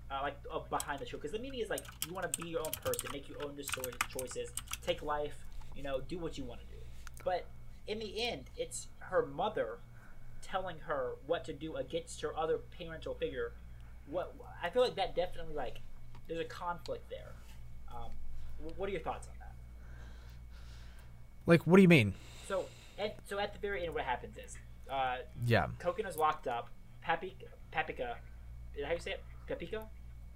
[0.08, 2.48] Uh, like uh, behind the show, because the meaning is like you want to be
[2.48, 3.56] your own person, make your own
[4.08, 4.50] choices,
[4.86, 5.34] take life,
[5.74, 6.80] you know, do what you want to do.
[7.24, 7.46] But
[7.86, 9.78] in the end, it's her mother
[10.42, 13.52] telling her what to do against her other parental figure.
[14.08, 15.78] What I feel like that definitely like
[16.28, 17.32] there's a conflict there.
[17.90, 18.10] Um,
[18.76, 19.54] what are your thoughts on that?
[21.46, 22.14] Like, what do you mean?
[22.48, 22.64] So,
[22.98, 24.56] at, so at the very end, what happens is,
[24.90, 25.68] uh, Yeah.
[25.78, 26.68] Coconuts locked up.
[27.02, 28.16] Paprika, Paprika,
[28.74, 29.22] is that how you say it?
[29.46, 29.84] Paprika?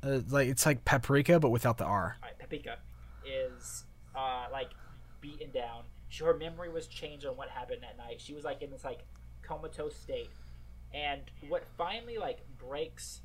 [0.03, 2.17] Uh, like it's like paprika, but without the R.
[2.23, 2.79] Alright, Paprika
[3.27, 3.85] is
[4.15, 4.71] uh, like
[5.21, 5.83] beaten down.
[6.11, 8.21] She, her memory was changed on what happened that night.
[8.21, 9.05] She was like in this like
[9.43, 10.31] comatose state,
[10.93, 13.21] and what finally like breaks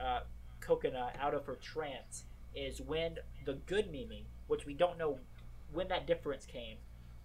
[0.00, 0.20] uh,
[0.60, 5.18] Coconut out of her trance is when the good Mimi, which we don't know
[5.72, 6.76] when that difference came,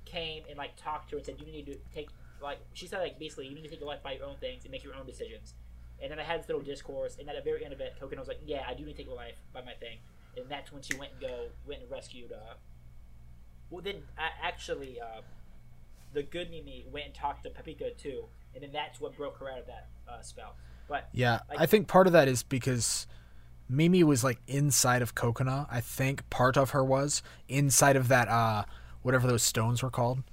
[0.06, 2.10] came and like talked to her and said, "You need to take
[2.42, 4.64] like she said like basically you need to take your life by your own things
[4.64, 5.54] and make your own decisions."
[6.02, 8.20] And then I had this little discourse, and at the very end of it, Coconut
[8.20, 10.00] was like, "Yeah, I do need to take my life by my thing,"
[10.36, 12.32] and that's when she went and go went and rescued.
[12.32, 12.56] Uh,
[13.70, 15.22] well, then uh, actually, uh,
[16.14, 19.50] the good Mimi went and talked to Paprika too, and then that's what broke her
[19.52, 20.56] out of that uh, spell.
[20.88, 23.06] But Yeah, Like- I think part of that is because
[23.70, 25.68] Mimi was like inside of Coconut.
[25.70, 28.64] I think part of her was inside of that uh
[29.04, 30.24] whatever those stones were called.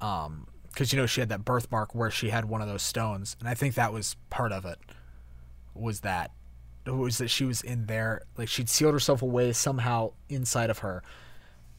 [0.00, 3.36] Um cuz you know she had that birthmark where she had one of those stones
[3.40, 4.78] and I think that was part of it.
[5.74, 6.32] Was that
[6.86, 11.02] was that she was in there like she'd sealed herself away somehow inside of her.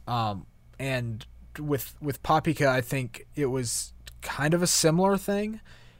[0.07, 0.45] Um
[0.79, 1.25] and
[1.59, 5.59] with with Papika I think it was kind of a similar thing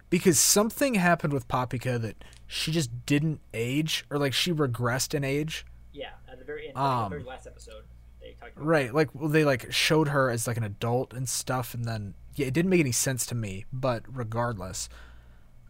[0.09, 5.23] because something happened with Papika that she just didn't age or like she regressed in
[5.23, 5.65] age.
[5.91, 7.83] yeah, at the very end, Um, the very last episode,
[8.21, 11.27] they talked about Right, like well, they like showed her as like an adult and
[11.27, 14.87] stuff and then yeah, it didn't make any sense to me, but regardless,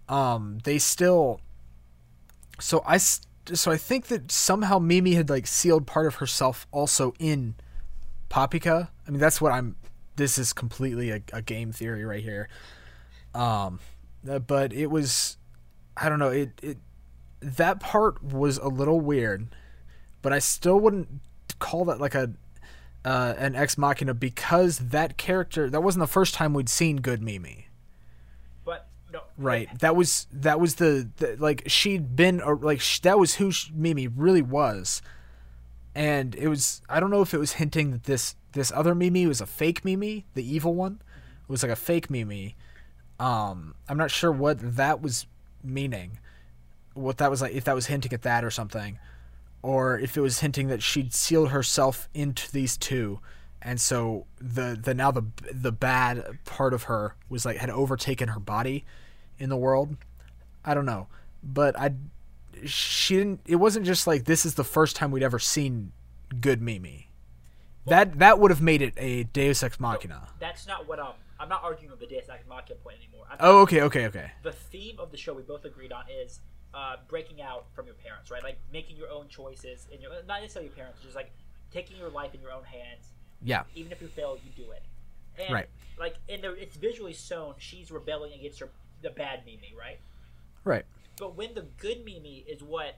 [0.10, 1.40] um they still
[2.60, 7.14] so I so I think that somehow Mimi had like sealed part of herself also
[7.20, 7.56] in
[8.30, 8.90] Papika.
[9.08, 9.76] I mean, that's what I'm
[10.16, 12.50] this is completely a, a game theory right here.
[13.34, 13.80] Um
[14.30, 15.38] uh, but it was
[15.96, 16.78] I don't know, it it
[17.40, 19.48] that part was a little weird,
[20.22, 21.08] but I still wouldn't
[21.60, 22.34] call that like a
[23.06, 27.22] uh, an ex machina because that character that wasn't the first time we'd seen good
[27.22, 27.68] Mimi.
[28.66, 29.70] But no, Right.
[29.80, 33.52] That was that was the, the like she'd been or like sh- that was who
[33.52, 35.02] sh- Mimi really was.
[35.98, 39.26] And it was I don't know if it was hinting that this this other Mimi
[39.26, 41.02] was a fake Mimi, the evil one,
[41.42, 42.56] It was like a fake Mimi.
[43.20, 45.26] Um I'm not sure what that was
[45.64, 46.20] meaning.
[46.94, 49.00] What that was like if that was hinting at that or something.
[49.64, 53.20] Or if it was hinting that she'd sealed herself into these two.
[53.60, 58.30] And so the the now the the bad part of her was like had overtaken
[58.30, 58.86] her body
[59.40, 59.98] in the world.
[60.64, 61.08] I don't know.
[61.42, 61.96] But i
[62.66, 65.92] she didn't it wasn't just like this is the first time we'd ever seen
[66.42, 67.10] good mimi
[67.86, 71.14] that that would have made it a deus ex machina That's not what um.
[71.40, 73.28] I'm not arguing with the Deus Ex Machina point anymore.
[73.30, 76.40] I'm oh okay okay okay the theme of the show we both agreed on is
[76.74, 78.44] uh, breaking out from your parents, right?
[78.44, 81.32] Like making your own choices, and your not necessarily your parents, just like
[81.72, 83.14] taking your life in your own hands.
[83.44, 84.84] yeah Even if you fail, you do it.
[85.40, 85.68] And, Right.
[86.00, 88.70] Like, and it's visually shown she's rebelling against her
[89.02, 90.00] the bad Mimi, right?
[90.64, 90.86] right
[91.18, 92.98] But when the good Mimi is what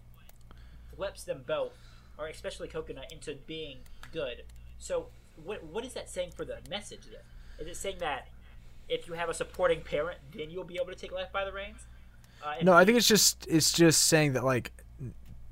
[0.96, 1.78] flips them both,
[2.18, 3.78] or especially Coconut, into being
[4.12, 4.44] good.
[4.78, 5.08] So,
[5.44, 7.22] what what is that saying for the message then?
[7.60, 8.28] Is it saying that
[8.88, 11.54] if you have a supporting parent, then you'll be able to take life by the
[11.54, 11.86] reins?
[12.44, 14.72] Uh, no i think it's just it's just saying that like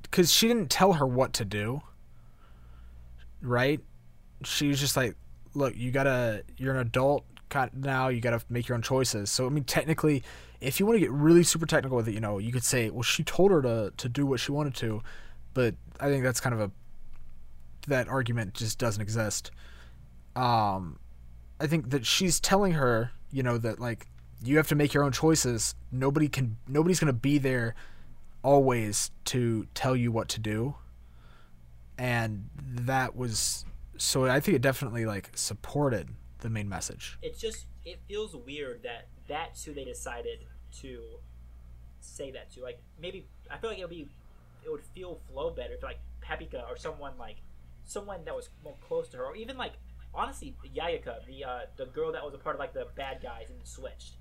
[0.03, 1.81] because she didn't tell her what to do
[3.41, 3.81] right
[4.45, 5.15] she was just like
[5.53, 7.25] look you gotta you're an adult
[7.73, 10.23] now you gotta make your own choices so i mean technically
[10.59, 12.89] if you want to get really super technical with it you know you could say
[12.89, 15.01] well she told her to to do what she wanted to
[15.53, 16.71] but i think that's kind of a
[17.87, 19.49] that argument just doesn't exist.
[20.35, 20.99] Um
[21.59, 24.07] i think that she's telling her you know that like
[24.43, 25.73] you have to make your own choices.
[25.91, 27.73] Nobody can nobody's gonna be there
[28.43, 30.75] always to tell you what to do.
[31.97, 33.65] And that was
[33.97, 36.09] so i think it definitely like supported
[36.39, 40.39] the main message it's just it feels weird that that's who they decided
[40.81, 41.01] to
[41.99, 42.61] say that to.
[42.61, 44.07] Like maybe I feel like it would be
[44.65, 47.37] it would feel flow better if like Paprika or someone like
[47.85, 49.73] someone that was more close to her, or even like
[50.13, 53.47] honestly Yayaka, the uh, the girl that was a part of like the bad guys
[53.49, 54.13] and switched.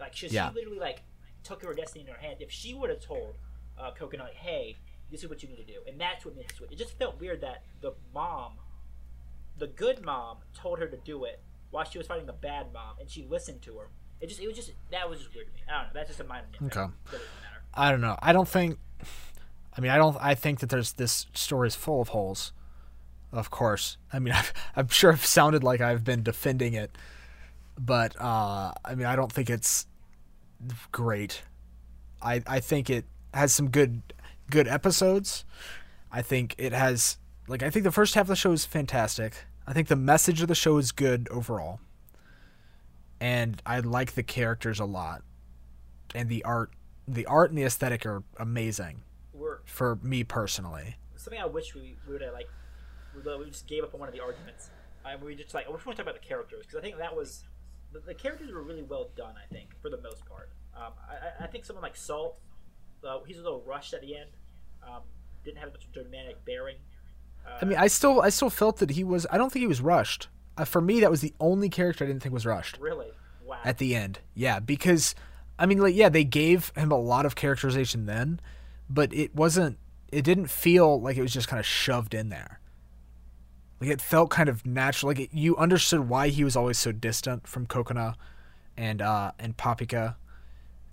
[0.00, 0.48] Like she, Yeah.
[0.50, 1.02] she literally like
[1.42, 2.36] took her destiny in her hand.
[2.40, 3.36] If she would have told
[3.78, 4.76] uh, Coconut, "Hey,
[5.10, 6.72] this is what you need to do," and that's what made her switch.
[6.72, 8.52] It just felt weird that the mom,
[9.58, 11.40] the good mom, told her to do it
[11.74, 13.90] while she was fighting the bad mom, and she listened to her.
[14.20, 15.60] It just it was just that was just weird to me.
[15.68, 15.90] I don't know.
[15.94, 16.76] That's just a minor nitpick.
[16.76, 16.92] Okay.
[17.74, 18.16] I don't know.
[18.22, 18.78] I don't think.
[19.76, 20.16] I mean, I don't.
[20.20, 22.52] I think that there's this story is full of holes.
[23.32, 23.96] Of course.
[24.12, 26.96] I mean, I've, I'm sure I've sounded like I've been defending it,
[27.78, 29.86] but uh, I mean, I don't think it's
[30.92, 31.42] great.
[32.22, 33.04] I I think it
[33.34, 34.00] has some good
[34.48, 35.44] good episodes.
[36.12, 37.18] I think it has
[37.48, 39.44] like I think the first half of the show is fantastic.
[39.66, 41.80] I think the message of the show is good overall.
[43.20, 45.22] And I like the characters a lot.
[46.14, 46.70] And the art
[47.06, 49.02] the art and the aesthetic are amazing
[49.34, 50.96] We're for me personally.
[51.16, 52.48] something I wish we, we would have like
[53.14, 54.70] we, just gave up on one of the arguments.
[55.04, 56.80] I we just like I wish we want to talk about the characters because I
[56.82, 57.44] think that was
[57.92, 59.34] the, the characters were really well done.
[59.36, 60.50] I think for the most part.
[60.76, 62.38] Um, I, I- I think someone like Salt,
[63.06, 64.30] uh, he's a little rushed at the end.
[64.82, 65.02] Um,
[65.44, 66.76] didn't have much dramatic bearing.
[67.60, 69.80] I mean, I still I still felt that he was I don't think he was
[69.80, 70.28] rushed.
[70.56, 73.10] Uh, for me that was the only character I didn't think was rushed really,
[73.44, 73.58] wow.
[73.64, 74.20] at the end.
[74.34, 75.14] Yeah, because
[75.58, 78.40] I mean like yeah, they gave him a lot of characterization then,
[78.88, 79.78] but it wasn't
[80.12, 82.60] it didn't feel like it was just kind of shoved in there.
[83.80, 85.10] Like it felt kind of natural.
[85.10, 88.14] Like it, you understood why he was always so distant from Cocona
[88.76, 90.16] and uh and Papika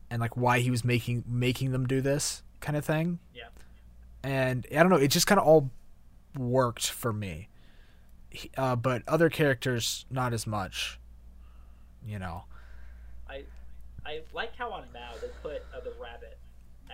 [0.10, 3.20] and like why he was making making them do this kind of thing.
[3.34, 3.46] yeah.
[4.24, 5.72] And I don't know, it just kind of all
[6.38, 7.50] worked for me.
[8.56, 11.00] Uh, but other characters not as much.
[12.06, 12.46] You know.
[13.30, 13.44] I
[14.06, 16.40] I like how on Mao they put uh, the rabbit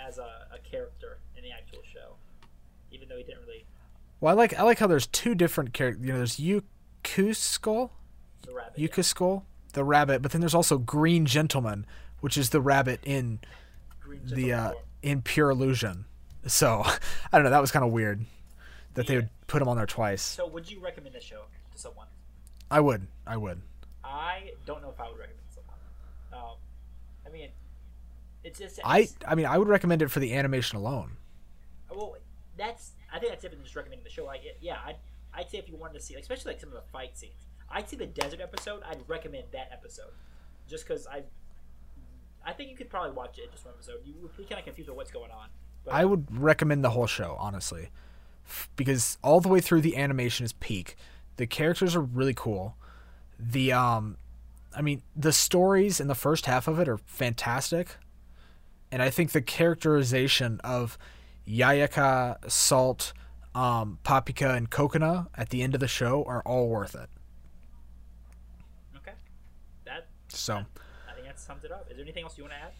[0.08, 2.16] as a, a character in the actual show,
[2.92, 3.66] even though he didn't really
[4.20, 6.06] Well, I like I like how there's two different characters.
[6.06, 7.90] You know, there's Uexküll,
[8.46, 8.78] the rabbit.
[8.78, 9.42] yeah.
[9.74, 11.86] The rabbit, but then there's also Green Gentleman,
[12.20, 13.40] which is the rabbit in
[14.00, 14.72] Green the uh,
[15.04, 16.06] in Pure Illusion.
[16.48, 16.84] So
[17.32, 17.52] I don't know.
[17.52, 18.26] That was kind of weird
[18.98, 20.22] that they would put him on there twice.
[20.22, 22.08] So would you recommend this show to someone?
[22.70, 23.08] I would.
[23.26, 23.62] I would.
[24.04, 26.50] I don't know if I would recommend it to someone.
[26.52, 26.58] Um,
[27.26, 27.50] I mean,
[28.44, 31.18] it's just I it's- I mean I would recommend it for the animation alone.
[31.90, 32.16] well,
[32.58, 34.26] that's I think that's different than just recommending the show.
[34.26, 34.96] Like, yeah, I'd,
[35.34, 37.46] I'd say if you wanted to see, like, especially like some of the fight scenes,
[37.70, 38.82] I'd see the desert episode.
[38.90, 40.12] I'd recommend that episode,
[40.68, 41.24] just because I,
[42.46, 44.00] I think you could probably watch it just one episode.
[44.06, 45.48] You would be kind of confused with what's going on.
[45.86, 47.90] But I would recommend the whole show, honestly,
[48.48, 50.96] F- because all the way through the animation is peak.
[51.36, 52.76] The characters are really cool.
[53.40, 54.18] The um,
[54.76, 57.98] I mean, the stories in the first half of it are fantastic,
[58.92, 60.98] and I think the characterization of
[61.48, 63.14] Yayaka, Salt,
[63.54, 67.10] um, Papika, and Cocona at the end of the show are all worth it.
[68.98, 69.14] okay,
[69.86, 70.66] that So,
[71.10, 71.88] I think that sums it up.
[71.90, 72.72] Is there anything else you want to add?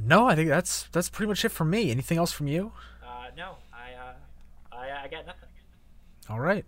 [0.00, 1.90] no, I think that's that's pretty much it for me.
[1.90, 2.72] Anything else from you?
[3.04, 3.56] Uh, no,
[5.08, 5.48] I, got nothing.
[6.28, 6.64] All right.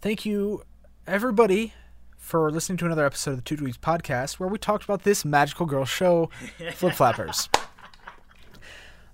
[0.00, 0.62] Thank you,
[1.06, 1.72] everybody,
[2.16, 5.24] for listening to another episode of the Two Dweebs podcast where we talked about this
[5.24, 6.28] magical girl show,
[6.74, 7.48] Flip Flappers.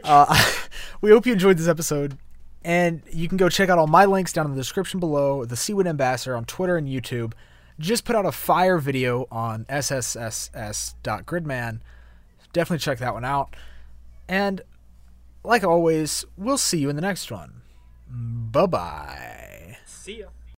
[0.02, 0.52] uh,
[1.00, 2.18] we hope you enjoyed this episode.
[2.64, 5.44] And you can go check out all my links down in the description below.
[5.44, 7.34] The Seawood Ambassador on Twitter and YouTube
[7.78, 11.80] just put out a fire video on SSSS.Gridman.
[12.52, 13.54] Definitely check that one out.
[14.28, 14.62] And
[15.44, 17.60] like always, we'll see you in the next one.
[18.14, 19.76] Bye bye.
[19.84, 20.28] See ya.